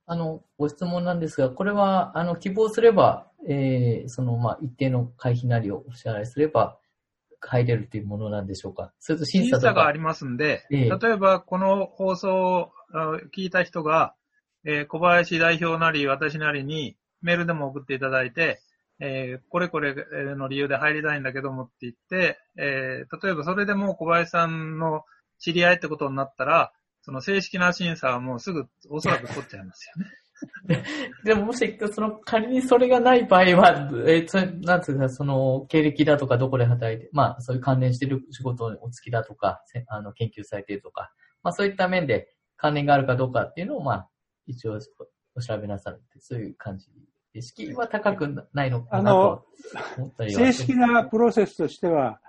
[0.07, 6.77] あの、ご質問なんですが、これは、あの、希望すれば、えーその、まあ、一定の会費なりをお支払いすれば、
[7.41, 8.93] 入れるというものなんでしょうか？
[8.99, 9.67] それと審審査とか。
[9.69, 14.13] 査がありますんで、ええ例えばこの放送をあ聞いた人が、
[14.65, 18.61] えー小林代表なり私なりにメールでも送っていただいて、
[18.99, 19.95] えーこれこれ
[20.35, 25.03] の理由で入りたいんだけどもって言って、えー例えばそれでもう小林さんの
[25.39, 30.11] 知り合いってことになったら、その正式な審査はもうすぐおそらく取っちゃいますよね。
[31.23, 41.11] でももし、その、仮にそれがない場合は、えーそれなんつうか、その、経歴だとか、どこで働いて、まあ、そういう関連してる仕事お付きだとか、せあの、研究されているとか、
[41.43, 44.09] まあ、そういった面で関連があるかどうかっていうのを、まあ、
[44.47, 44.79] 一応
[45.35, 46.87] お調べなさるって、そういう感じ
[47.33, 49.45] で、敷居は高くないのかなと
[49.97, 50.39] 思ったりは。
[50.39, 52.19] 正式なプロセスとしては、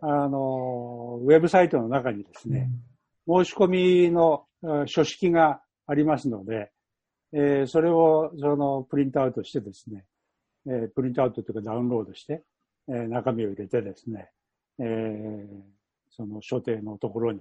[0.00, 2.70] あの、ウェブサイトの中にですね、
[3.26, 6.70] 申し込みのうん書式がありますので、
[7.38, 10.06] えーそれをそのプリントアウトしてですね、
[10.66, 12.42] えープリントアウトというかダウンロードして、
[12.88, 14.30] えー中身を入れてですね、
[14.78, 15.76] えー
[16.10, 17.40] その所定のところに、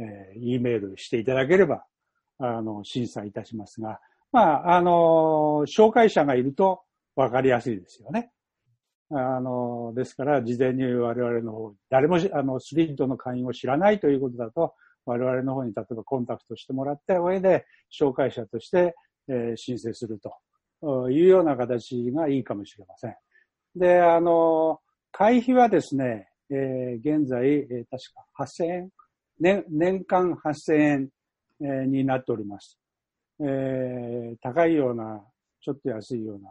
[0.00, 1.84] えー、E メールしていただければ、
[2.38, 4.00] あの、審査いたしますが、
[4.32, 6.82] まあ、あの、紹介者がいると
[7.14, 8.32] 分かりやすいですよね。
[9.10, 14.74] あの、ですから、事前に我々の方、誰もあの、スリッドの会員を知らないということだと、
[15.06, 18.94] 我々の方に例えばコンタクトしてもらった上で、紹介者として、
[19.28, 20.18] え申請する
[20.82, 23.14] というような形がいいかもしれません。
[23.76, 24.80] で、あの、
[25.12, 28.90] 会費はですね、えー現在、えー確か8000円、
[29.40, 31.08] 年、年間8000円、
[31.60, 32.78] えーになっております。
[33.40, 35.22] えー高いような、
[35.60, 36.50] ちょっと安いような、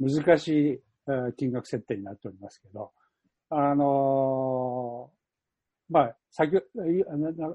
[0.00, 0.68] 難しい
[1.08, 2.92] えー金額設定になっておりますけど、
[3.50, 5.20] あのー
[5.92, 6.52] まあ、先、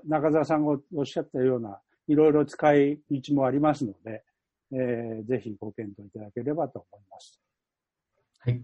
[0.07, 4.23] 中澤さんがおっしゃったような、いろいろ使い道もありますので、
[4.76, 7.41] えーぜひご検討いただければと思います。
[8.39, 8.61] はい。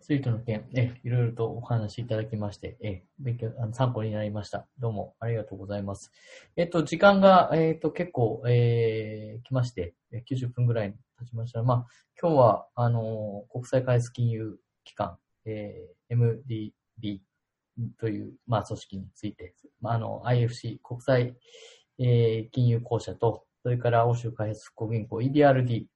[0.00, 4.68] ツイートの件、え、いろいろとお話しいただきまして、え、勉強、あの参考になりました。
[4.78, 6.12] どうもありがとうございます。
[6.56, 9.94] えっと、時間が、えっと、結構、えー、来まして、
[10.30, 11.62] 90分ぐらい経ちました。
[11.62, 11.86] まあ、
[12.20, 16.70] 今日は、あの、国際開発金融機関、えー、
[17.00, 17.20] MDB
[17.98, 21.34] という、まあ、組織について、まあ、あの、IFC、国際、
[21.98, 25.86] えー、金融公社と、それから欧州開発復興銀行 EBRD、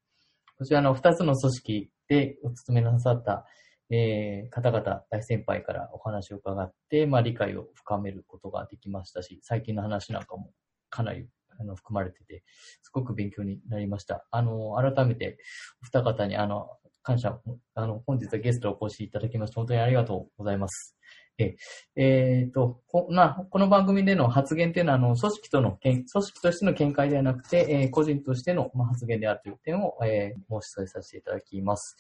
[0.59, 3.45] こちらの2つの組織でお勤めなさった、
[3.90, 10.51] えー方々、大先輩からお話を伺って、まあ、理解を深めることができましたし、最近の話なんかも
[10.89, 11.28] かなり
[11.61, 12.43] あの含まれてて、
[12.81, 14.27] すごく勉強になりました。
[14.31, 15.36] あの、改めて、
[15.82, 16.70] お二方に、あの、
[17.03, 17.39] 感謝、
[17.74, 20.97] あの、本日はゲストをお越しいただきまして、本当にありがとうございます。
[21.39, 21.56] え、
[21.94, 31.97] えーと、こなこの番組での発言というのは、あの、組織との、組織としての見解ではなくて、えー個人としての、まあ、発言であるという点を、えー申し添えさせていただきます。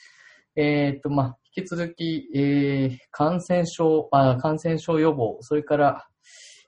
[0.56, 6.08] えっ、と、まあ、引き続き、えー感染症あ、感染症予防、それから、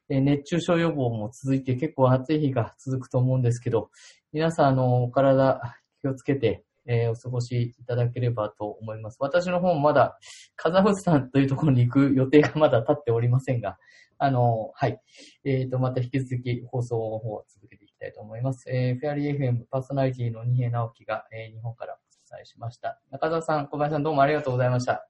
[0.09, 3.91] え熱中症予防も続いて結構暑い日が続くと思うんですけど、
[4.33, 5.61] 皆さん、あの、お体
[6.03, 9.17] 気をつけて、えーお過ごしいただければと思います。
[9.21, 10.19] 私の方もまだ
[10.57, 13.79] カザフスタンというところに行く予定がまだ立っておりませんが、
[14.19, 15.01] あの、はい。
[15.45, 18.71] えっ、と、また引き続き放送の方を続けていきたいと思います。
[18.71, 23.01] えーフェアリー FM パーソナリティの二平直樹が、えー日本からお伝えしました。
[23.11, 25.07] 中澤さん、小林さんどうもありがとうございました。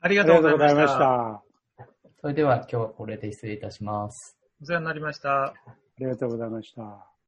[0.00, 0.98] ありがとうございまし。
[0.98, 1.42] た。
[2.20, 4.38] それでは今日はこれで失礼いたします。
[4.62, 5.44] お世話になりました。
[5.46, 5.54] あ
[5.98, 7.13] りがとうございました。